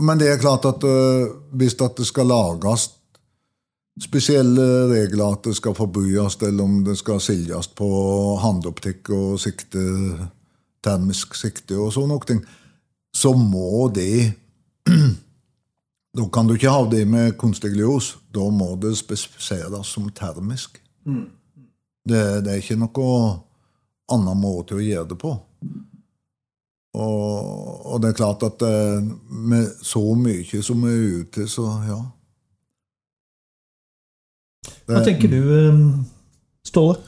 men 0.00 0.20
det 0.20 0.28
er 0.28 0.42
klart 0.42 0.64
at 0.68 0.84
uh, 0.84 1.32
hvis 1.56 1.76
at 1.80 1.96
det 1.96 2.06
skal 2.06 2.28
lages 2.28 2.90
spesielle 4.02 4.64
regler, 4.90 5.32
at 5.32 5.44
det 5.44 5.56
skal 5.56 5.74
forbys, 5.74 6.36
eller 6.42 6.64
om 6.64 6.84
det 6.84 6.98
skal 6.98 7.20
selges 7.20 7.68
på 7.68 7.88
handoptikk 8.42 9.10
og 9.14 9.40
sikte 9.40 9.80
termisk 10.84 11.34
sikte 11.38 11.78
og 11.78 11.92
sånne 11.94 12.18
ting, 12.26 12.42
så 13.24 13.32
må 13.32 13.88
det 13.88 14.32
Da 16.14 16.28
kan 16.30 16.46
du 16.46 16.54
ikke 16.54 16.70
ha 16.70 16.84
det 16.86 17.06
med 17.10 17.32
kunstig 17.40 17.72
lys. 17.74 18.12
Da 18.30 18.44
må 18.54 18.76
det 18.78 18.92
spesifiseres 19.00 19.88
som 19.96 20.06
termisk. 20.14 20.76
Det, 22.06 22.20
det 22.44 22.52
er 22.52 22.60
ikke 22.60 22.76
noe 22.78 23.08
annen 24.14 24.38
måte 24.38 24.76
å 24.76 24.84
gjøre 24.84 25.08
det 25.10 25.18
på. 25.18 25.32
Og, 26.94 27.88
og 27.90 27.98
det 28.04 28.12
er 28.12 28.18
klart 28.20 28.46
at 28.46 28.62
eh, 28.62 29.08
med 29.50 29.72
så 29.82 30.04
mye 30.14 30.62
som 30.62 30.86
er 30.86 31.00
ute, 31.24 31.48
så 31.50 31.66
ja. 31.88 31.98
Hva 34.86 35.02
tenker 35.02 35.34
du, 35.34 35.40
øh, 35.42 35.82
Ståle? 36.62 37.00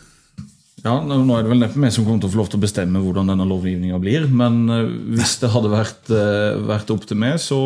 Ja, 0.87 1.01
nå 1.03 1.19
er 1.35 1.43
det 1.43 1.51
vel 1.51 1.63
neppe 1.65 1.81
vi 1.83 1.89
som 1.91 2.05
kommer 2.07 2.23
til 2.23 2.29
å 2.31 2.35
få 2.37 2.39
lov 2.45 2.49
til 2.53 2.61
å 2.61 2.63
bestemme 2.63 3.01
hvordan 3.03 3.33
denne 3.33 3.47
lovgivninga 3.49 3.99
blir, 3.99 4.29
men 4.31 4.59
eh, 4.71 4.95
hvis 5.17 5.35
det 5.43 5.51
hadde 5.51 5.73
vært, 5.73 6.11
eh, 6.15 6.63
vært 6.69 6.93
opp 6.95 7.09
til 7.09 7.19
meg, 7.19 7.41
så, 7.43 7.59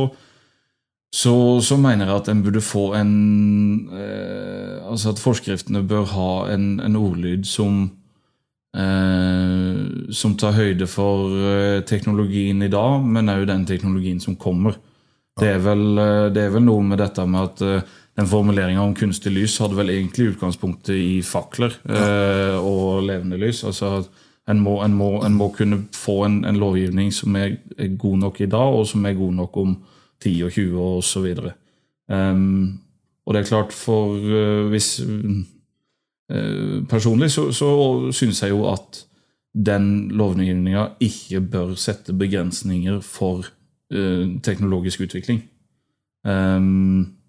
så, 1.13 1.35
så 1.61 1.77
mener 1.81 2.09
jeg 2.09 2.23
at 2.23 2.31
en 2.33 2.41
burde 2.47 2.63
få 2.65 2.91
en 2.97 3.15
eh, 3.93 4.77
Altså 4.91 5.13
at 5.13 5.21
forskriftene 5.23 5.85
bør 5.87 6.09
ha 6.15 6.31
en, 6.51 6.65
en 6.83 6.97
ordlyd 6.99 7.45
som 7.47 7.83
eh, 8.75 10.09
Som 10.17 10.35
tar 10.41 10.57
høyde 10.57 10.89
for 10.91 11.37
eh, 11.37 11.83
teknologien 11.87 12.65
i 12.65 12.73
dag, 12.73 13.05
men 13.05 13.31
òg 13.31 13.45
den 13.51 13.69
teknologien 13.69 14.19
som 14.23 14.39
kommer. 14.41 14.81
Det 15.39 15.47
er, 15.47 15.61
vel, 15.63 15.85
det 16.35 16.43
er 16.43 16.57
vel 16.57 16.65
noe 16.67 16.83
med 16.85 16.99
dette 17.01 17.23
med 17.29 17.53
at 17.53 17.93
den 18.21 18.29
formuleringa 18.29 18.83
om 18.85 18.95
kunstig 18.97 19.33
lys 19.33 19.57
hadde 19.63 19.79
vel 19.79 19.93
egentlig 19.95 20.35
utgangspunktet 20.35 20.97
i 20.99 21.21
fakler 21.25 21.73
eh, 21.89 22.57
og 22.59 23.07
levende 23.07 23.39
lys. 23.41 23.63
Altså 23.65 24.03
en 24.51 24.61
må, 24.61 24.77
en 24.85 24.95
må, 24.97 25.11
en 25.25 25.37
må 25.37 25.51
kunne 25.55 25.85
få 25.97 26.25
en, 26.27 26.41
en 26.49 26.59
lovgivning 26.61 27.13
som 27.15 27.37
er, 27.39 27.57
god 27.99 28.19
nok 28.25 28.41
i 28.41 28.49
dag, 28.51 28.77
og 28.81 28.87
som 28.89 29.07
er 29.07 29.19
god 29.19 29.37
nok 29.39 29.57
om 29.63 29.77
10 30.21 30.35
og 30.45 30.53
20 30.53 30.81
år 30.81 30.97
osv. 30.99 31.29
Um, 32.11 32.81
og 33.27 33.35
det 33.35 33.41
er 33.41 33.49
klart, 33.49 33.73
for 33.73 34.19
uh, 34.19 34.67
hvis 34.73 34.99
uh, 35.01 35.41
Personlig 36.87 37.33
så, 37.35 37.49
så 37.51 37.69
syns 38.15 38.43
jeg 38.43 38.53
jo 38.53 38.61
at 38.71 39.01
den 39.51 40.13
lovgivninga 40.15 40.85
ikke 41.03 41.41
bør 41.41 41.73
sette 41.75 42.15
begrensninger 42.15 43.01
for 43.03 43.49
teknologisk 44.47 45.01
utvikling. 45.03 45.41
Um, 46.23 47.20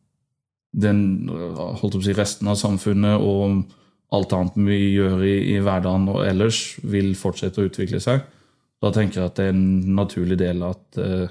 den, 0.71 1.29
holdt 1.29 1.97
jeg 1.97 2.01
å 2.01 2.05
si, 2.05 2.15
resten 2.17 2.51
av 2.51 2.59
samfunnet 2.59 3.19
og 3.19 3.63
alt 4.15 4.33
annet 4.35 4.59
vi 4.67 4.79
gjør 4.95 5.23
i, 5.23 5.35
i 5.55 5.57
hverdagen 5.63 6.07
og 6.11 6.23
ellers, 6.27 6.61
vil 6.83 7.13
fortsette 7.19 7.61
å 7.61 7.67
utvikle 7.69 8.01
seg. 8.03 8.23
Da 8.81 8.91
tenker 8.95 9.21
jeg 9.21 9.29
at 9.29 9.37
det 9.37 9.49
er 9.49 9.53
en 9.53 9.95
naturlig 9.95 10.39
del 10.41 10.63
at 10.65 10.99
uh, 10.99 11.27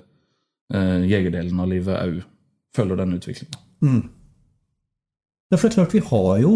uh, 0.74 1.00
jegerdelen 1.08 1.60
av 1.60 1.72
livet 1.72 1.96
òg 1.98 2.20
følger 2.76 3.00
den 3.00 3.16
utviklingen. 3.16 3.58
Det 5.50 5.56
er 5.56 5.60
for 5.60 5.66
det 5.66 5.74
er 5.74 5.78
klart, 5.80 5.94
vi 5.96 6.04
har 6.06 6.34
jo 6.44 6.50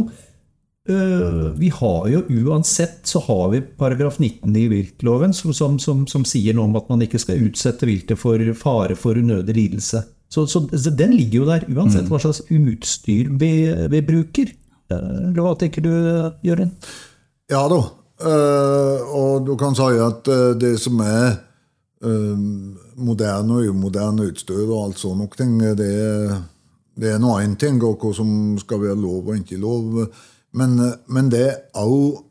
øh, 0.87 1.47
Vi 1.59 1.71
har 1.75 2.05
jo 2.13 2.21
uansett 2.45 3.09
så 3.09 3.19
har 3.27 3.49
vi 3.51 3.61
paragraf 3.61 4.21
19 4.21 4.57
i 4.57 4.69
viltloven 4.71 5.35
som, 5.35 5.53
som, 5.53 5.79
som, 5.83 6.05
som 6.07 6.27
sier 6.29 6.55
noe 6.55 6.69
om 6.69 6.77
at 6.79 6.93
man 6.93 7.03
ikke 7.03 7.19
skal 7.19 7.43
utsette 7.43 7.89
viltet 7.89 8.21
for 8.21 8.39
fare 8.55 8.95
for 8.95 9.19
unødig 9.19 9.57
lidelse. 9.57 10.05
Så, 10.35 10.47
så, 10.51 10.65
så 10.73 10.91
den 10.91 11.15
ligger 11.15 11.43
jo 11.43 11.47
der, 11.47 11.67
uansett 11.71 12.09
hva 12.11 12.19
slags 12.19 12.43
utstyr 12.51 13.31
vi, 13.39 13.51
vi 13.93 14.01
bruker. 14.03 14.51
Eller 14.91 15.43
hva 15.45 15.53
tenker 15.59 15.85
du, 15.85 15.93
Jørgen? 16.43 16.73
Ja 17.53 17.63
da. 17.71 17.85
Uh, 18.25 19.15
og 19.15 19.47
du 19.47 19.53
kan 19.59 19.75
si 19.77 19.99
at 20.01 20.29
eh, 20.31 20.53
det 20.55 20.77
som 20.79 21.01
er 21.03 21.33
uh, 22.07 22.39
moderne 23.03 23.59
og 23.59 23.73
umoderne 23.75 24.29
utstyr 24.31 24.63
og 24.63 24.85
alt 24.85 25.03
sånne 25.03 25.27
ting, 25.35 25.57
det, 25.77 25.91
det 26.95 27.11
er 27.11 27.19
nå 27.23 27.35
én 27.43 27.57
ting, 27.61 27.83
og 27.83 27.99
hva 28.03 28.15
som 28.17 28.55
skal 28.63 28.83
være 28.87 29.01
lov 29.03 29.29
og 29.29 29.43
ikke 29.43 29.59
lov. 29.61 29.99
Men, 30.55 30.79
men 31.11 31.31
det 31.31 31.45
er 31.51 31.83
òg 31.83 32.23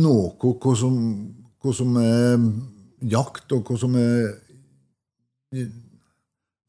noe 0.00 0.32
hva 0.40 0.76
som, 0.76 0.98
hva 1.60 1.76
som 1.76 1.96
er 2.00 2.48
jakt, 3.12 3.52
og 3.52 3.68
hva 3.68 3.80
som 3.80 3.96
er 4.00 4.32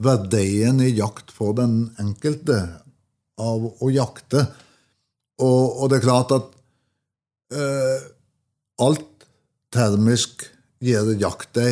verdien 0.04 0.82
i 0.84 0.92
jakt 0.94 1.32
for 1.34 1.56
den 1.58 1.94
enkelte 2.02 2.60
av 3.42 3.66
å 3.66 3.92
jakte. 3.94 4.46
Og, 5.42 5.82
og 5.82 5.90
det 5.92 6.00
er 6.00 6.06
klart 6.06 6.34
at 6.36 6.52
eh, 7.56 8.06
alt 8.84 9.28
termisk 9.74 10.46
gjør 10.84 11.14
jakta 11.22 11.66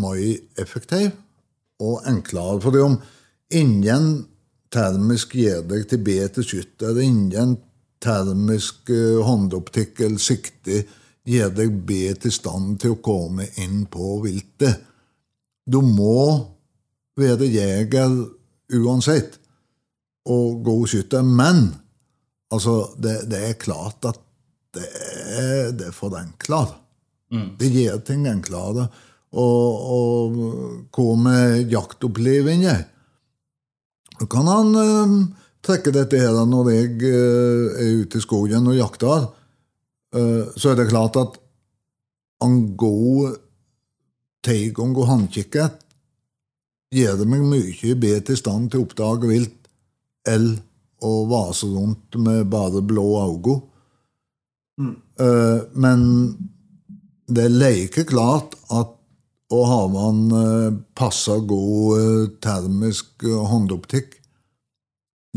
mye 0.00 0.38
effektiv 0.60 1.10
og 1.82 2.06
enklere. 2.08 2.60
For 2.64 2.78
om 2.84 2.96
ingen 3.52 4.08
termisk 4.72 5.36
gjør 5.36 5.66
deg 5.68 5.86
til 5.90 6.02
bedre 6.06 6.44
skytter, 6.46 6.98
ingen 7.02 7.58
termisk 8.02 8.90
eh, 8.90 9.20
håndoptikk 9.22 10.00
eller 10.06 10.22
sikte 10.22 10.82
gjør 11.28 11.52
deg 11.54 11.76
bedre 11.86 12.30
i 12.30 12.34
stand 12.34 12.80
til 12.82 12.96
å 12.96 13.02
komme 13.04 13.46
inn 13.62 13.84
på 13.90 14.16
viltet. 14.24 14.80
Du 15.62 15.78
må 15.84 16.16
være 17.18 17.48
jeger 17.52 18.14
uansett 18.78 19.38
og 20.28 20.62
god 20.64 20.86
skytter. 20.90 21.22
Men 21.26 21.64
altså, 22.52 22.92
det, 22.96 23.22
det 23.30 23.42
er 23.48 23.60
klart 23.60 24.08
at 24.08 24.20
det 24.72 24.86
er, 24.88 25.72
det 25.76 25.90
er 25.90 25.96
forenkler. 25.96 26.78
Det 27.32 27.70
gjør 27.72 28.00
ting 28.04 28.26
enklere. 28.28 28.86
Og, 29.32 29.84
og 29.96 30.40
hva 30.92 31.12
med 31.16 31.70
jaktopplevelser? 31.72 32.82
Så 34.20 34.28
kan 34.30 34.46
han 34.46 34.74
eh, 34.76 35.14
trekke 35.64 35.94
dette 35.94 36.20
her 36.20 36.36
når 36.46 36.68
jeg 36.74 36.90
eh, 37.08 37.78
er 37.80 38.02
ute 38.02 38.20
i 38.20 38.24
skogen 38.24 38.68
og 38.68 38.76
jakter. 38.76 39.24
Eh, 40.14 40.52
så 40.52 40.72
er 40.72 40.82
det 40.82 40.90
klart 40.92 41.16
at 41.20 41.40
en 42.44 42.76
god 42.76 43.38
tilgang 44.44 44.92
og 44.98 45.08
håndkikkert 45.08 45.80
gjør 46.92 47.18
det 47.22 47.28
meg 47.28 47.44
mye 47.48 47.96
bedre 47.98 48.34
i 48.34 48.40
stand 48.40 48.70
til 48.72 48.82
å 48.82 48.86
oppdage 48.86 49.30
vilt 49.30 49.68
enn 50.28 50.56
å 51.02 51.12
vase 51.30 51.66
rundt 51.66 52.16
med 52.20 52.46
bare 52.52 52.82
blå 52.86 53.06
øyne. 53.24 53.60
Eh, 55.20 55.60
men 55.74 56.02
det 57.26 57.46
er 57.46 57.54
like 57.54 58.04
klart 58.08 58.56
at 58.70 58.98
å 59.52 59.60
ha 59.68 59.80
man 59.92 60.20
en 60.32 60.76
eh, 60.96 61.40
god 61.48 61.98
eh, 61.98 62.28
termisk 62.40 63.26
håndoptikk 63.26 64.16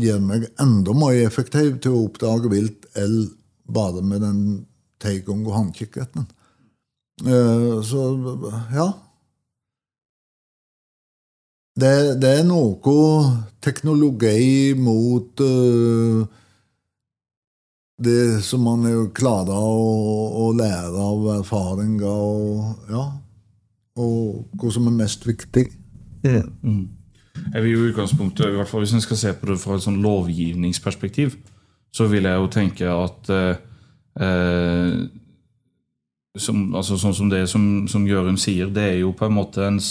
gjør 0.00 0.20
meg 0.20 0.46
enda 0.60 0.94
mer 0.96 1.18
effektiv 1.24 1.80
til 1.80 1.96
å 1.96 2.06
oppdage 2.06 2.52
vilt 2.52 2.86
enn 3.00 3.30
bare 3.66 4.02
med 4.04 4.22
den 4.22 4.40
teigong 5.02 5.44
og 5.46 5.56
håndkikkerten. 5.56 6.28
Så 7.86 8.02
ja. 8.76 8.90
Det, 11.76 12.16
det 12.22 12.30
er 12.38 12.44
noe 12.48 12.96
teknologi 13.60 14.72
mot 14.80 15.42
uh, 15.44 16.24
det 17.96 18.42
som 18.44 18.64
man 18.64 18.84
er 18.88 19.10
klarer 19.16 19.56
å, 19.56 20.46
å 20.46 20.52
lære 20.56 21.04
av 21.08 21.26
erfaringer, 21.38 22.06
og, 22.06 22.88
ja, 22.92 23.04
og 24.00 24.56
hva 24.56 24.72
som 24.72 24.88
er 24.88 24.96
mest 24.96 25.26
viktig. 25.28 25.66
Jeg 26.26 27.62
vil 27.62 27.70
jo 27.70 27.84
i 27.84 27.90
utgangspunktet, 27.92 28.48
i 28.48 28.56
hvert 28.56 28.68
fall 28.68 28.82
Hvis 28.82 28.94
en 28.96 29.04
skal 29.04 29.18
se 29.20 29.32
på 29.36 29.46
det 29.50 29.58
fra 29.60 29.76
et 29.76 29.84
sånn 29.84 30.00
lovgivningsperspektiv, 30.02 31.36
så 31.94 32.08
vil 32.10 32.26
jeg 32.26 32.40
jo 32.40 32.48
tenke 32.52 32.88
at 32.90 33.30
eh, 33.32 33.60
eh, 34.24 34.96
som, 36.36 36.64
altså 36.74 36.98
Sånn 37.00 37.14
som 37.16 37.30
det 37.32 37.44
som, 37.52 37.86
som 37.88 38.08
Jørund 38.08 38.40
sier, 38.42 38.72
det 38.72 38.88
er 38.90 38.98
jo 39.04 39.12
på 39.16 39.28
en 39.28 39.36
måte 39.36 39.64
ens, 39.68 39.90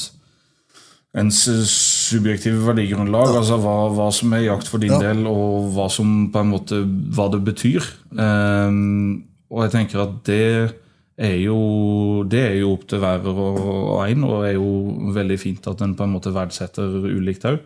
ens 1.16 1.44
subjektive 1.72 2.60
verdigrunnlag. 2.66 3.36
Altså 3.40 3.58
hva, 3.64 3.76
hva 3.96 4.10
som 4.14 4.34
er 4.36 4.48
jakt 4.50 4.68
for 4.68 4.84
din 4.84 4.92
Ja. 4.92 5.00
del, 5.00 5.26
og 5.28 5.72
hva 5.76 5.90
som 5.92 6.30
på 6.32 6.42
en 6.42 6.52
måte 6.52 6.82
hva 7.16 7.30
det 7.32 7.44
betyr. 7.48 7.86
Um, 8.12 9.24
og 9.50 9.64
jeg 9.64 9.72
tenker 9.72 10.04
at 10.04 10.18
det 10.28 10.74
er 11.18 11.38
jo, 11.40 12.24
det 12.28 12.42
er 12.44 12.58
jo 12.60 12.74
opp 12.76 12.88
til 12.92 13.00
hver 13.00 13.24
og 13.32 13.62
og 13.96 14.02
en, 14.10 14.24
og 14.28 14.44
er 14.44 14.58
jo 14.58 15.12
veldig 15.16 15.38
fint 15.40 15.68
at 15.72 15.82
en 15.82 15.96
på 15.96 16.04
en 16.04 16.12
måte 16.18 16.34
verdsetter 16.36 16.98
ulikt 17.08 17.46
òg. 17.48 17.60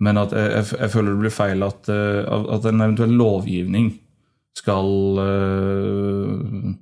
Men 0.00 0.18
at 0.18 0.30
jeg, 0.34 0.50
jeg, 0.52 0.78
jeg 0.80 0.90
føler 0.90 1.14
det 1.14 1.20
blir 1.24 1.34
feil 1.34 1.62
at, 1.66 1.88
eh, 1.88 2.22
at 2.54 2.64
en 2.70 2.80
eventuell 2.82 3.14
lovgivning 3.18 3.92
skal, 4.54 5.18
eh, 5.22 6.74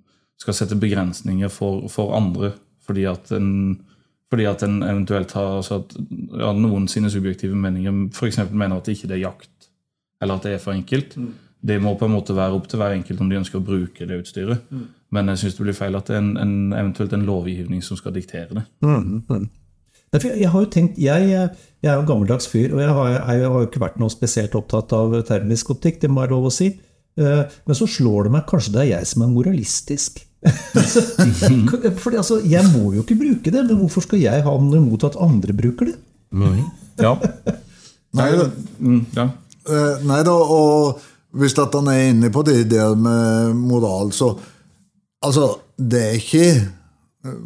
skal 0.43 0.57
sette 0.57 0.77
begrensninger 0.81 1.49
for, 1.53 1.87
for 1.93 2.15
andre. 2.17 2.53
Fordi 2.85 3.05
at 3.09 3.31
en, 3.37 3.79
fordi 4.33 4.49
at 4.49 4.63
en 4.65 4.81
eventuelt 4.81 5.35
har 5.37 5.59
altså 5.59 5.83
at, 5.83 5.95
ja, 6.41 6.53
noen 6.57 6.87
sine 6.89 7.11
subjektive 7.13 7.57
meninger 7.59 8.07
f.eks. 8.17 8.39
mener 8.49 8.79
at 8.79 8.89
det 8.89 8.97
ikke 8.97 9.13
er 9.13 9.27
jakt, 9.27 9.71
eller 10.25 10.41
at 10.41 10.47
det 10.49 10.55
er 10.57 10.63
for 10.63 10.73
enkelt. 10.73 11.19
Det 11.63 11.77
må 11.79 11.93
på 11.95 12.09
en 12.09 12.15
måte 12.17 12.35
være 12.35 12.57
opp 12.57 12.65
til 12.71 12.81
hver 12.81 12.97
enkelt 12.97 13.21
om 13.23 13.29
de 13.31 13.39
ønsker 13.39 13.61
å 13.61 13.67
bruke 13.67 14.07
det 14.09 14.23
utstyret. 14.25 14.65
Men 15.13 15.29
jeg 15.31 15.43
syns 15.43 15.59
det 15.59 15.67
blir 15.67 15.77
feil 15.77 15.99
at 15.99 16.09
det 16.09 16.17
er 16.17 16.23
en, 16.23 16.33
en, 16.41 16.55
eventuelt 16.73 17.13
en 17.13 17.27
lovgivning 17.29 17.85
som 17.85 18.01
skal 18.01 18.17
diktere 18.17 18.57
det. 18.57 18.65
Mm. 18.81 19.45
for 20.17 20.27
Jeg 20.33 20.51
har 20.55 20.65
jo 20.65 20.71
tenkt, 20.73 20.99
jeg, 20.99 21.29
jeg 21.29 21.91
er 21.91 21.95
jo 21.95 22.07
en 22.07 22.09
gammeldags 22.09 22.49
fyr, 22.49 22.73
og 22.73 22.81
jeg 22.81 22.97
har, 22.97 23.13
jeg 23.13 23.45
har 23.45 23.61
jo 23.61 23.69
ikke 23.69 23.85
vært 23.85 24.01
noe 24.01 24.11
spesielt 24.11 24.57
opptatt 24.59 24.97
av 24.97 25.15
termisk 25.29 25.71
optikk, 25.77 26.01
det 26.01 26.11
må 26.11 26.25
jeg 26.25 26.33
lov 26.33 26.49
å 26.49 26.55
si. 26.57 26.73
Eh, 27.21 27.45
Men 27.69 27.77
så 27.77 27.87
slår 27.87 28.27
det 28.27 28.37
meg 28.39 28.49
kanskje 28.49 28.75
det 28.75 28.85
er 28.87 28.91
jeg 28.97 29.13
som 29.13 29.27
er 29.27 29.35
moralistisk. 29.37 30.25
Fordi 32.03 32.17
altså, 32.19 32.41
Jeg 32.49 32.65
må 32.73 32.93
jo 32.97 33.03
ikke 33.05 33.15
bruke 33.21 33.51
det, 33.55 33.63
men 33.67 33.77
hvorfor 33.79 34.03
skal 34.05 34.19
jeg 34.23 34.43
ha 34.43 34.55
noe 34.59 34.81
imot 34.81 35.05
at 35.07 35.19
andre 35.23 35.55
bruker 35.55 35.93
det? 35.93 35.97
Ja. 37.01 37.15
Nei, 38.13 38.29
Mm, 38.79 39.05
ja. 39.17 39.29
Eh, 39.63 40.03
nei 40.05 40.19
da, 40.27 40.33
og 40.35 40.99
hvis 41.39 41.55
at 41.63 41.75
han 41.79 41.89
er 41.89 42.09
inne 42.11 42.31
på 42.35 42.43
det 42.45 42.65
der 42.71 42.95
med 42.99 43.55
moral, 43.57 44.13
så 44.13 44.35
Altså, 45.23 45.53
det 45.79 46.01
er 46.03 46.17
ikke 46.19 46.47
eh, 46.51 47.37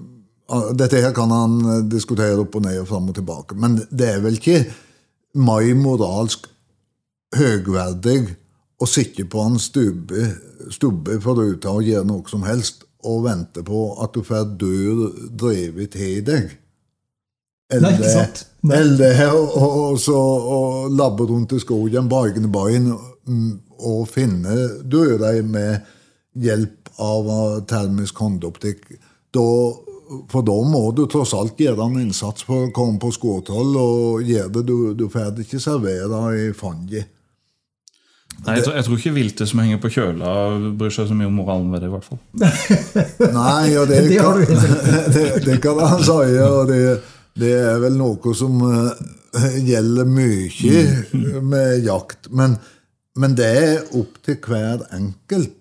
Dette 0.78 1.02
her 1.02 1.12
kan 1.12 1.30
han 1.34 1.58
diskutere 1.92 2.38
opp 2.40 2.54
og 2.56 2.62
ned 2.64 2.78
og 2.80 2.88
fram 2.88 3.08
og 3.10 3.14
tilbake, 3.18 3.54
men 3.58 3.76
det 3.90 4.08
er 4.14 4.20
vel 4.24 4.38
ikke 4.38 4.62
mai 5.36 5.74
moralsk 5.76 6.46
høgverdig 7.36 8.20
å 8.80 8.86
sitte 8.88 9.26
på 9.28 9.42
en 9.42 9.58
stubbe, 9.60 10.28
stubbe 10.72 11.18
for 11.20 11.36
ruta 11.40 11.74
og 11.74 11.82
gjøre 11.84 12.06
noe 12.06 12.22
som 12.30 12.46
helst, 12.46 12.85
og 13.06 13.24
vente 13.26 13.62
på 13.66 13.88
at 14.02 14.14
du 14.14 14.22
får 14.26 14.54
dør 14.60 15.02
drevet 15.38 15.94
til 15.94 16.22
deg. 16.26 16.54
Nei, 17.74 17.92
ikke 17.96 18.12
sant? 18.12 18.44
Nei. 18.66 18.78
Eller 18.78 19.22
og, 19.32 19.56
og, 19.56 19.96
så 19.98 20.16
og 20.16 20.92
labbe 20.94 21.26
rundt 21.26 21.56
i 21.56 21.62
skogen 21.62 22.10
bakende 22.10 22.50
bein 22.52 22.92
mm, 22.92 23.50
og 23.86 24.06
finne 24.10 24.56
dører 24.86 25.42
med 25.42 25.82
hjelp 26.38 26.92
av 27.02 27.28
termisk 27.68 28.22
håndoptikk. 28.22 28.86
Da, 29.34 29.46
for 30.30 30.46
da 30.46 30.56
må 30.68 30.84
du 30.96 31.04
tross 31.10 31.34
alt 31.36 31.58
gjøre 31.60 31.88
en 31.88 31.98
innsats 32.04 32.46
for 32.46 32.68
å 32.68 32.72
komme 32.74 33.02
på 33.02 33.10
skåthold 33.14 33.76
og 33.82 34.30
gjøre 34.30 34.52
det. 34.54 34.64
Du, 34.68 34.76
du 34.94 35.06
får 35.12 35.42
ikke 35.42 35.60
servere 35.62 36.22
i 36.38 36.48
fanget. 36.56 37.10
Nei, 38.44 38.58
jeg, 38.58 38.64
tror, 38.66 38.74
jeg 38.76 38.86
tror 38.86 39.00
ikke 39.00 39.14
viltet 39.16 39.50
som 39.50 39.60
henger 39.62 39.78
på 39.82 39.90
kjøla, 39.90 40.32
bryr 40.78 40.92
seg 40.94 41.08
så 41.08 41.16
mye 41.18 41.28
om 41.30 41.38
moralen 41.40 41.72
ved 41.72 41.82
det. 41.82 41.88
i 41.88 41.94
hvert 41.94 42.06
fall. 42.06 42.20
Nei, 43.40 43.74
og 43.80 43.88
det, 43.90 44.00
kan, 44.12 44.42
det, 45.16 45.24
det 45.46 45.56
kan 45.64 45.80
han 45.82 46.04
si. 46.04 46.36
Og 46.44 46.70
det, 46.70 46.80
det 47.40 47.52
er 47.56 47.80
vel 47.82 47.96
noe 47.98 48.34
som 48.38 48.60
uh, 48.62 48.92
gjelder 49.66 50.08
mye 50.10 51.40
med 51.42 51.88
jakt. 51.88 52.30
Men, 52.30 52.58
men 53.18 53.34
det 53.38 53.50
er 53.64 53.96
opp 53.98 54.20
til 54.26 54.38
hver 54.44 54.86
enkelt, 54.94 55.56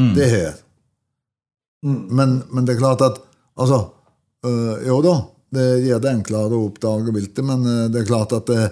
det 0.00 0.30
her. 0.32 0.54
Men, 1.84 2.38
men 2.48 2.64
det 2.64 2.76
er 2.76 2.80
klart 2.80 3.02
at 3.04 3.26
Altså, 3.60 3.76
uh, 4.46 4.76
jo 4.86 5.02
da, 5.04 5.10
det 5.52 5.64
gjør 5.84 5.98
det 6.00 6.12
enklere 6.14 6.56
å 6.56 6.68
oppdage 6.70 7.12
viltet, 7.12 7.42
men 7.44 7.66
uh, 7.66 7.88
det 7.92 8.00
er 8.00 8.06
klart 8.08 8.32
at 8.32 8.46
det, 8.48 8.62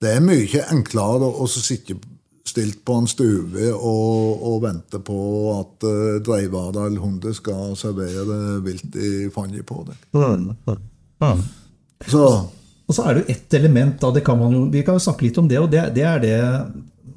det 0.00 0.14
er 0.16 0.24
mye 0.24 0.62
enklere 0.72 1.28
å 1.28 1.44
sitte 1.50 1.66
sitte 1.92 2.13
stilt 2.54 2.84
på 2.86 3.00
en 3.00 3.08
stue 3.10 3.70
og, 3.74 4.44
og 4.46 4.60
venter 4.62 5.02
på 5.02 5.18
at 5.56 5.86
uh, 5.88 6.22
Dreivardal 6.22 7.00
Hunde 7.02 7.34
skal 7.34 7.74
servere 7.78 8.60
vilt 8.62 8.94
i 8.94 9.28
fanget 9.34 9.66
på 9.66 9.82
deg. 9.88 9.98
Så 12.06 12.24
Og 12.84 12.92
så 12.92 13.06
er 13.08 13.14
det 13.14 13.22
jo 13.22 13.32
ett 13.32 13.54
element, 13.56 13.94
da, 14.00 14.10
det 14.12 14.20
kan 14.26 14.36
man 14.38 14.52
jo, 14.52 14.66
vi 14.68 14.82
kan 14.84 14.98
jo 14.98 15.02
snakke 15.06 15.24
litt 15.24 15.38
om 15.40 15.46
det, 15.48 15.56
og 15.56 15.70
det, 15.72 15.86
det 15.96 16.04
er 16.04 16.18
det 16.20 16.34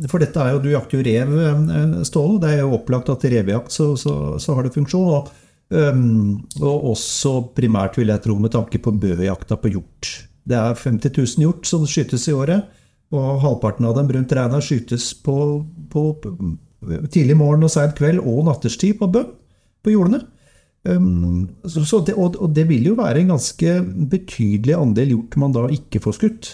for 0.06 0.22
dette 0.22 0.38
er 0.38 0.54
jo, 0.54 0.62
Du 0.62 0.70
jakter 0.70 1.00
jo 1.00 1.06
rev, 1.08 1.34
eh, 1.42 1.98
Ståle. 2.06 2.38
Det 2.44 2.54
er 2.54 2.62
jo 2.62 2.76
opplagt 2.78 3.10
at 3.10 3.26
i 3.26 3.34
revejakt 3.34 3.74
så, 3.74 3.96
så, 3.98 4.38
så, 4.38 4.54
har 4.54 4.68
det 4.68 4.76
funksjon. 4.76 5.10
Og, 5.10 5.32
um, 5.74 6.36
og, 6.62 6.92
også 6.94 7.34
primært, 7.58 7.98
vil 7.98 8.14
jeg 8.14 8.22
tro, 8.22 8.38
med 8.38 8.54
tanke 8.54 8.78
på 8.78 8.94
bøvejakta 8.94 9.58
på 9.58 9.74
hjort. 9.74 10.12
Det 10.48 10.56
er 10.56 10.78
50 10.78 11.18
000 11.18 11.48
hjort 11.48 11.66
som 11.66 11.88
skytes 11.90 12.28
i 12.30 12.36
året. 12.38 12.70
Og 13.16 13.42
halvparten 13.44 13.88
av 13.88 13.96
dem 13.96 14.10
rundt 14.12 14.34
reina 14.36 14.60
skytes 14.64 15.14
på, 15.24 15.38
på, 15.92 16.02
på 16.20 16.32
tidlig 17.14 17.38
morgen 17.40 17.64
og 17.64 17.72
seint 17.72 17.96
kveld 17.98 18.20
og 18.20 18.44
natterstid 18.50 18.98
på 19.00 19.10
bønn 19.14 19.30
på 19.86 19.94
jordene. 19.94 20.26
Um, 20.88 21.48
så 21.68 22.00
det, 22.06 22.16
og, 22.16 22.38
og, 22.40 22.52
det 22.56 22.68
vil 22.70 22.92
jo 22.92 22.96
være 23.00 23.24
en 23.24 23.34
ganske 23.34 23.74
betydelig 24.12 24.76
andel 24.78 25.16
hjort 25.16 25.36
man 25.40 25.56
da 25.56 25.66
ikke 25.74 26.02
får 26.04 26.18
skutt. 26.20 26.52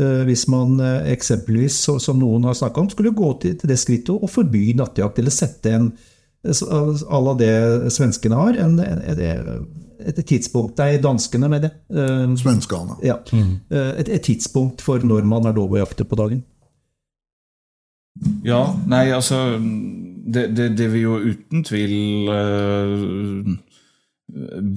Uh, 0.00 0.24
hvis 0.28 0.46
man 0.52 0.80
uh, 0.82 1.04
eksempelvis, 1.12 1.78
så, 1.86 1.98
som 2.02 2.18
noen 2.20 2.48
har 2.48 2.56
snakka 2.58 2.82
om, 2.82 2.90
skulle 2.92 3.14
gå 3.14 3.30
til, 3.44 3.54
til 3.60 3.70
det 3.70 3.78
skrittet 3.80 4.12
å 4.16 4.30
forby 4.30 4.72
nattjakt, 4.76 5.20
eller 5.20 5.34
sette 5.34 5.76
en 5.76 5.92
à 6.44 7.20
la 7.24 7.32
det 7.40 7.90
svenskene 7.94 8.36
har, 8.36 8.58
en, 8.60 8.74
et, 8.80 9.20
et, 10.06 10.20
tidspunkt 10.26 10.76
Det 10.78 10.86
er 10.86 11.02
danskene 11.02 11.48
med 11.48 11.66
det. 11.66 11.70
Uh, 11.90 12.34
Svenskene. 12.38 12.98
Ja, 13.04 13.18
mm. 13.32 13.54
et, 13.70 14.08
et, 14.08 14.22
tidspunkt 14.22 14.82
for 14.84 15.02
når 15.04 15.26
man 15.28 15.46
er 15.48 15.56
lov 15.56 15.74
å 15.74 15.80
jakte 15.82 16.06
på 16.08 16.18
dagen. 16.20 16.42
Ja, 18.46 18.62
nei, 18.86 19.08
altså 19.10 19.58
det, 19.58 20.48
det, 20.54 20.68
det, 20.78 20.88
vil 20.92 21.02
jo 21.02 21.16
uten 21.32 21.64
tvil 21.66 22.28
uh, 22.30 23.54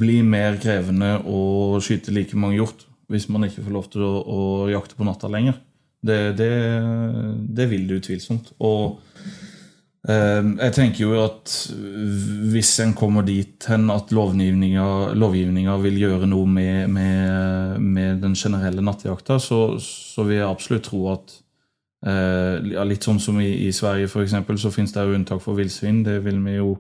bli 0.02 0.22
mer 0.26 0.58
krevende 0.62 1.20
å 1.30 1.78
skyte 1.84 2.14
like 2.16 2.38
mange 2.40 2.58
hjort 2.58 2.88
hvis 3.08 3.30
man 3.32 3.46
ikke 3.48 3.64
får 3.64 3.76
lov 3.76 3.86
til 3.94 4.04
å, 4.04 4.14
å 4.20 4.42
jakte 4.72 4.98
på 4.98 5.06
natta 5.08 5.30
lenger. 5.32 5.62
Det, 6.04 6.20
det, 6.38 6.52
det 7.56 7.70
vil 7.72 7.86
det 7.88 8.02
utvilsomt. 8.02 8.52
Og 8.68 8.98
uh, 8.98 9.47
jeg 10.08 10.72
tenker 10.72 11.02
jo 11.02 11.18
at 11.20 11.52
hvis 12.54 12.70
en 12.80 12.94
kommer 12.96 13.26
dit 13.28 13.66
hen 13.68 13.90
at 13.92 14.14
lovgivninga 14.16 15.74
vil 15.84 15.98
gjøre 16.00 16.30
noe 16.32 16.48
med, 16.48 16.94
med, 16.96 17.82
med 17.84 18.22
den 18.24 18.38
generelle 18.40 18.86
nattjakta, 18.88 19.36
så, 19.44 19.60
så 19.84 20.24
vil 20.24 20.40
jeg 20.40 20.48
absolutt 20.48 20.88
tro 20.88 21.02
at 21.12 21.36
Eh, 22.06 22.84
litt 22.86 23.08
sånn 23.08 23.20
som 23.20 23.40
i, 23.42 23.50
i 23.68 23.72
Sverige, 23.74 24.08
f.eks., 24.08 24.36
så 24.62 24.72
finnes 24.74 24.94
det 24.94 25.06
jo 25.06 25.16
unntak 25.18 25.42
for 25.44 25.58
villsvin. 25.58 26.04
Det 26.06 26.20
vil 26.26 26.40
vi 26.46 26.58
jo 26.60 26.76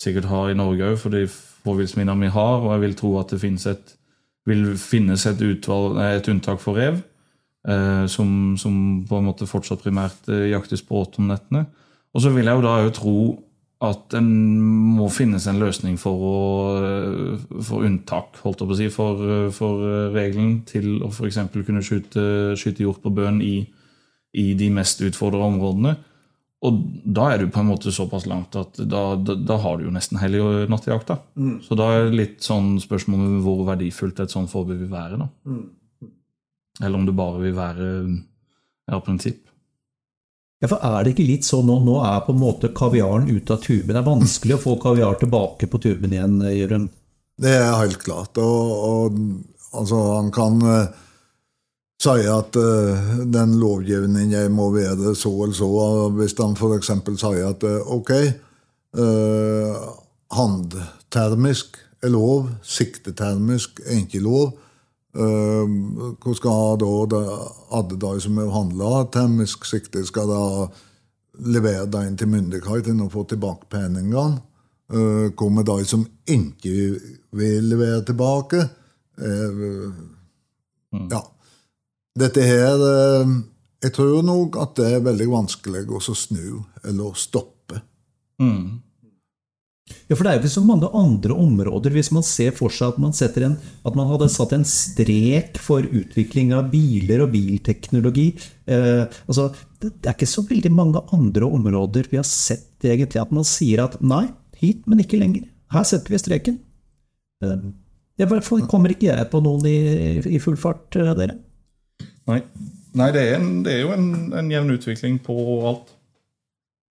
sikkert 0.00 0.30
ha 0.30 0.44
i 0.48 0.56
Norge 0.58 0.92
òg, 0.92 0.98
for 1.00 1.14
de 1.14 1.26
fåvillsvinene 1.30 2.26
vi 2.26 2.32
har. 2.34 2.62
Og 2.62 2.74
jeg 2.74 2.84
vil 2.86 2.98
tro 2.98 3.14
at 3.20 3.34
det 3.34 3.40
finnes 3.42 3.66
et, 3.70 3.96
vil 4.48 4.70
finnes 4.80 5.26
et, 5.26 5.42
utvalg, 5.42 5.98
et 6.06 6.30
unntak 6.32 6.62
for 6.62 6.78
rev, 6.78 7.02
eh, 7.68 8.06
som, 8.10 8.56
som, 8.60 8.78
på 9.08 9.18
en 9.18 9.28
måte 9.28 9.50
fortsatt 9.50 9.82
primært 9.84 10.30
eh, 10.30 10.50
jaktes 10.54 10.86
på 10.86 11.02
autumn-nettene. 11.02 11.66
Og 12.14 12.24
så 12.24 12.32
vil 12.34 12.48
jeg 12.48 12.58
jo 12.58 12.66
da 12.66 12.76
òg 12.82 12.92
tro 12.96 13.16
at 13.80 14.12
en 14.18 14.30
må 14.98 15.06
finnes 15.08 15.46
en 15.48 15.60
løsning 15.60 15.96
for, 15.96 16.20
å, 16.20 16.40
eh, 16.84 17.60
for 17.64 17.86
unntak, 17.86 18.36
holdt 18.44 18.60
jeg 18.60 18.68
på 18.68 18.74
å 18.74 18.80
si, 18.80 18.88
for, 18.92 19.26
for 19.56 19.84
regelen 20.12 20.58
til 20.68 20.98
å 21.06 21.08
f.eks. 21.08 21.38
kunne 21.54 21.84
skyte, 21.84 22.24
skyte 22.60 22.84
hjort 22.84 23.00
på 23.04 23.14
bøen 23.14 23.40
i 23.40 23.54
i 24.36 24.52
de 24.54 24.70
mest 24.72 25.02
utfordra 25.02 25.42
områdene. 25.48 25.96
Og 26.60 26.80
da 27.08 27.30
er 27.32 27.40
du 27.40 27.52
på 27.52 27.62
en 27.62 27.70
måte 27.70 27.92
såpass 27.94 28.26
langt 28.28 28.56
at 28.58 28.76
da, 28.84 29.14
da, 29.16 29.34
da 29.34 29.56
har 29.62 29.78
du 29.78 29.86
jo 29.86 29.94
nesten 29.94 30.20
hele 30.20 30.66
nattejakta. 30.68 31.16
Mm. 31.40 31.54
Så 31.64 31.76
da 31.78 31.86
er 31.94 32.08
det 32.08 32.18
litt 32.18 32.44
sånn 32.44 32.74
spørsmål 32.82 33.22
om 33.24 33.38
hvor 33.46 33.62
verdifullt 33.70 34.20
et 34.20 34.32
sånt 34.32 34.52
forbud 34.52 34.76
vil 34.76 34.92
være. 34.92 35.22
da. 35.22 35.30
Mm. 35.48 36.10
Eller 36.82 36.98
om 37.00 37.06
det 37.08 37.16
bare 37.16 37.40
vil 37.40 37.56
være 37.56 37.86
ja, 38.04 39.00
prinsipp. 39.00 39.46
Ja, 40.60 40.68
for 40.68 40.80
Er 40.84 41.04
det 41.04 41.14
ikke 41.14 41.24
litt 41.24 41.46
sånn 41.48 41.68
nå? 41.70 41.78
Nå 41.86 42.00
er 42.04 42.20
på 42.26 42.34
en 42.34 42.42
måte 42.42 42.68
kaviaren 42.76 43.30
ute 43.30 43.56
av 43.56 43.62
tuben. 43.64 43.94
Det 43.94 44.00
er 44.02 44.08
vanskelig 44.08 44.58
å 44.58 44.64
få 44.66 44.74
kaviar 44.82 45.16
tilbake 45.20 45.68
på 45.72 45.80
tuben 45.80 46.12
igjen, 46.12 46.36
Jørund? 46.52 46.90
Det 47.40 47.54
er 47.56 47.78
helt 47.80 48.02
klart. 48.02 48.36
Og, 48.36 48.72
og 48.84 49.16
altså, 49.72 50.00
han 50.18 50.28
kan 50.34 50.60
uh, 50.60 50.90
si 52.02 52.26
at 52.28 52.58
uh, 52.60 53.08
den 53.24 53.56
lovgivningen 53.62 54.52
må 54.52 54.68
være 54.74 55.14
så 55.16 55.32
eller 55.46 55.56
så. 55.56 55.70
Hvis 56.18 56.36
han 56.40 56.52
f.eks. 56.58 56.92
sier 57.24 57.48
at 57.48 57.64
uh, 57.64 57.80
ok, 57.96 58.12
handtermisk 60.34 61.78
er 62.04 62.12
lov, 62.12 62.50
siktetermisk 62.66 63.80
er 63.86 64.02
ikke 64.02 64.20
lov. 64.24 64.58
Uh, 65.10 65.66
hva 66.22 66.34
skal 66.38 66.76
da 66.80 67.20
alle 67.74 67.96
de 67.98 68.12
som 68.22 68.36
handler 68.54 69.08
termisk 69.10 69.66
sikte, 69.66 70.04
skal 70.06 70.30
da 70.30 70.44
levere 71.50 71.88
dem 71.90 72.18
til 72.18 72.30
myndighetene 72.30 73.06
og 73.06 73.14
få 73.14 73.24
tilbake 73.30 73.70
pengene? 73.72 74.28
Hva 74.90 75.48
med 75.54 75.68
de 75.68 75.84
som 75.86 76.02
ikke 76.26 76.72
vil 77.38 77.66
levere 77.70 78.02
tilbake? 78.06 78.64
Uh, 79.20 79.90
mm. 80.94 81.08
Ja. 81.10 81.22
Dette 82.18 82.42
her 82.42 82.80
Jeg 83.80 83.92
tror 83.94 84.22
nok 84.26 84.56
at 84.60 84.74
det 84.76 84.88
er 84.92 85.04
veldig 85.04 85.28
vanskelig 85.30 85.86
å 85.88 86.00
snu 86.02 86.60
eller 86.84 87.14
stoppe. 87.16 87.80
Mm. 88.42 88.80
Ja, 90.10 90.16
for 90.18 90.26
det 90.26 90.30
er 90.30 90.38
jo 90.40 90.42
ikke 90.42 90.50
så 90.56 90.62
mange 90.66 90.88
andre 90.98 91.34
områder. 91.38 91.92
Hvis 91.94 92.08
man 92.10 92.24
ser 92.26 92.50
for 92.56 92.74
seg 92.74 92.96
at 92.96 92.98
man, 92.98 93.12
en, 93.14 93.52
at 93.86 93.98
man 93.98 94.08
hadde 94.10 94.26
satt 94.34 94.54
en 94.56 94.66
strek 94.66 95.60
for 95.62 95.86
utvikling 95.86 96.50
av 96.56 96.72
biler 96.72 97.22
og 97.22 97.30
bilteknologi 97.30 98.32
eh, 98.66 99.04
altså, 99.30 99.52
Det 99.78 99.92
er 100.02 100.16
ikke 100.16 100.26
så 100.26 100.42
veldig 100.48 100.74
mange 100.74 101.04
andre 101.14 101.46
områder 101.46 102.10
vi 102.10 102.18
har 102.18 102.26
sett 102.26 102.82
egentlig 102.82 103.22
at 103.22 103.30
man 103.30 103.46
sier 103.46 103.84
at 103.84 104.00
nei, 104.02 104.24
hit, 104.58 104.82
men 104.90 105.04
ikke 105.04 105.20
lenger. 105.22 105.46
Her 105.70 105.86
setter 105.86 106.10
vi 106.10 106.18
streken. 106.18 106.58
I 107.46 108.26
hvert 108.26 108.44
fall 108.44 108.66
kommer 108.68 108.90
ikke 108.90 109.12
jeg 109.12 109.30
på 109.30 109.38
noen 109.46 109.64
i, 109.70 109.78
i 110.26 110.42
full 110.42 110.58
fart, 110.58 110.90
eh, 110.98 111.14
dere. 111.22 111.38
Nei, 112.26 112.42
Nei 112.98 113.12
det, 113.14 113.22
er 113.22 113.36
en, 113.38 113.60
det, 113.62 113.76
er 113.76 113.84
jo 113.84 113.94
en, 113.94 114.08
en 114.34 114.50
jevn 114.50 114.74
utvikling 114.74 115.20
på 115.22 115.36
alt. 115.70 115.92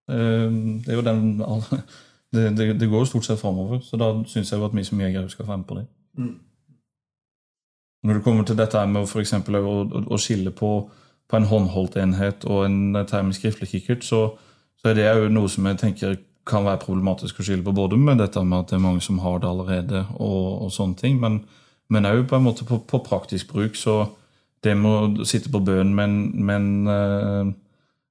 Eh, 0.08 0.48
det 0.86 0.94
er 0.94 1.02
jo 1.02 1.10
den 1.12 1.34
det, 2.34 2.58
det, 2.58 2.68
det 2.80 2.90
går 2.90 3.04
jo 3.04 3.10
stort 3.10 3.26
sett 3.26 3.40
framover, 3.40 3.80
så 3.82 3.98
da 3.98 4.12
syns 4.28 4.52
jeg 4.52 4.60
jo 4.60 4.68
at 4.68 4.76
vi 4.76 4.86
som 4.86 5.02
jegere 5.02 5.30
skal 5.30 5.48
være 5.48 5.58
med 5.58 5.68
på 5.70 5.78
det. 5.80 5.86
Mm. 6.18 6.36
Når 8.04 8.14
det 8.14 8.24
kommer 8.24 8.44
til 8.48 8.58
dette 8.58 8.86
med 8.88 9.08
for 9.08 9.22
å, 9.22 9.76
å, 9.84 10.04
å 10.14 10.18
skille 10.22 10.52
på, 10.56 10.72
på, 11.30 11.38
en 11.38 11.50
håndholdt 11.50 11.98
enhet 12.00 12.46
og 12.46 12.66
en 12.66 13.06
termisk 13.08 13.42
skriftlig 13.42 13.70
kikkert, 13.74 14.06
så, 14.06 14.22
så, 14.78 14.90
er 14.90 15.00
det 15.00 15.08
jo 15.08 15.32
noe 15.34 15.50
som 15.50 15.66
jeg 15.68 15.82
tenker 15.82 16.20
kan 16.50 16.66
være 16.66 16.82
problematisk 16.82 17.42
å 17.42 17.46
skille 17.46 17.66
på, 17.66 17.76
både 17.76 17.98
med 18.00 18.22
dette 18.22 18.42
med 18.44 18.64
at 18.64 18.72
det 18.72 18.78
er 18.80 18.86
mange 18.86 19.02
som 19.06 19.20
har 19.22 19.42
det 19.42 19.50
allerede, 19.50 20.06
og, 20.16 20.64
og 20.64 20.72
sånne 20.74 20.98
ting, 20.98 21.20
men 21.20 21.44
òg 22.08 22.24
på 22.30 22.38
en 22.38 22.46
måte 22.46 22.66
på, 22.66 22.80
på 22.88 23.04
praktisk 23.06 23.52
bruk. 23.54 23.76
så 23.76 24.06
det 24.64 24.76
med 24.76 25.20
å 25.22 25.26
sitte 25.28 25.52
på 25.52 25.62
bøen 25.64 25.94
med 25.96 26.10
en, 26.10 26.46
med 26.46 26.56
en, 26.56 26.88
uh, 26.88 27.52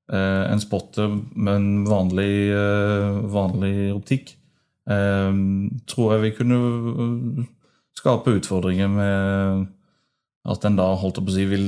en 0.09 0.61
spotter 0.63 1.11
med 1.37 1.53
en 1.53 1.71
vanlig, 1.85 2.33
uh, 2.57 3.19
vanlig 3.29 3.73
optikk, 3.93 4.35
tror 4.89 6.15
jeg 6.15 6.23
vi 6.23 6.31
kunne 6.33 6.59
skape 7.99 8.33
utfordringer 8.39 8.89
med 8.89 9.67
at 10.49 10.65
en 10.65 10.79
da 10.79 10.87
holdt 10.97 11.21
på 11.21 11.29
å 11.29 11.35
si, 11.35 11.45
vil, 11.49 11.67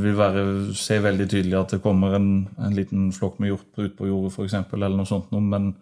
vil 0.00 0.14
være, 0.16 0.42
se 0.78 0.96
veldig 1.04 1.26
tydelig 1.28 1.58
at 1.58 1.74
det 1.74 1.82
kommer 1.84 2.16
en, 2.16 2.30
en 2.56 2.76
liten 2.76 3.10
flokk 3.12 3.40
med 3.42 3.52
hjort 3.52 3.80
ut 3.82 3.96
på 3.98 4.08
jordet, 4.08 4.32
f.eks., 4.32 4.56
eller 4.72 4.96
noe 4.96 5.08
sånt, 5.08 5.32
men 5.36 5.74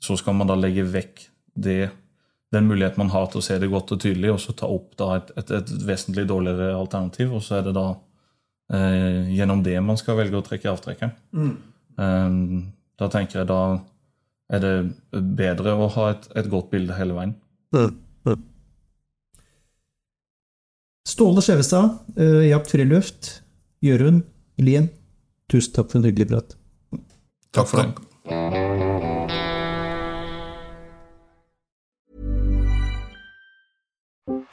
så 0.00 0.16
skal 0.16 0.38
man 0.38 0.48
da 0.48 0.56
legge 0.56 0.86
vekk 0.88 1.26
det, 1.60 1.90
den 2.54 2.68
muligheten 2.70 3.02
man 3.02 3.12
har 3.12 3.28
til 3.30 3.42
å 3.42 3.44
se 3.44 3.58
det 3.60 3.68
godt 3.72 3.92
og 3.96 4.00
tydelig, 4.02 4.32
og 4.32 4.40
så 4.40 4.56
ta 4.56 4.70
opp 4.70 4.94
da 5.00 5.12
et, 5.18 5.34
et, 5.36 5.52
et 5.60 5.74
vesentlig 5.86 6.24
dårligere 6.30 6.72
alternativ. 6.78 7.34
Og 7.36 7.44
så 7.44 7.58
er 7.58 7.68
det 7.68 7.76
da 7.76 7.86
eh, 7.92 8.00
gjennom 8.70 9.64
det 9.66 9.74
man 9.82 9.98
skal 9.98 10.18
velge 10.20 10.38
å 10.38 10.44
trekke 10.46 10.70
avtrekkeren. 10.70 11.14
Mm. 11.34 11.54
Eh, 11.98 12.36
da 13.00 13.08
tenker 13.10 13.40
jeg 13.40 13.48
da 13.50 13.62
er 14.50 14.62
det 14.62 14.74
bedre 15.40 15.74
å 15.78 15.88
ha 15.96 16.10
et, 16.12 16.28
et 16.38 16.50
godt 16.50 16.70
bilde 16.72 16.96
hele 16.98 17.16
veien. 17.16 17.34
Mm. 17.74 17.98
Ståle 21.10 21.42
Skjevestad, 21.42 21.96
uh, 22.18 22.42
Jakt 22.46 22.70
Friluft. 22.70 23.30
Jørund 23.80 24.26
Lien, 24.60 24.90
tusen 25.48 25.72
takk 25.72 25.88
for 25.88 26.02
en 26.02 26.10
hyggelig 26.10 26.28
prat. 26.34 26.56
Takk 27.56 27.70
for 27.70 27.80
det. 27.80 28.59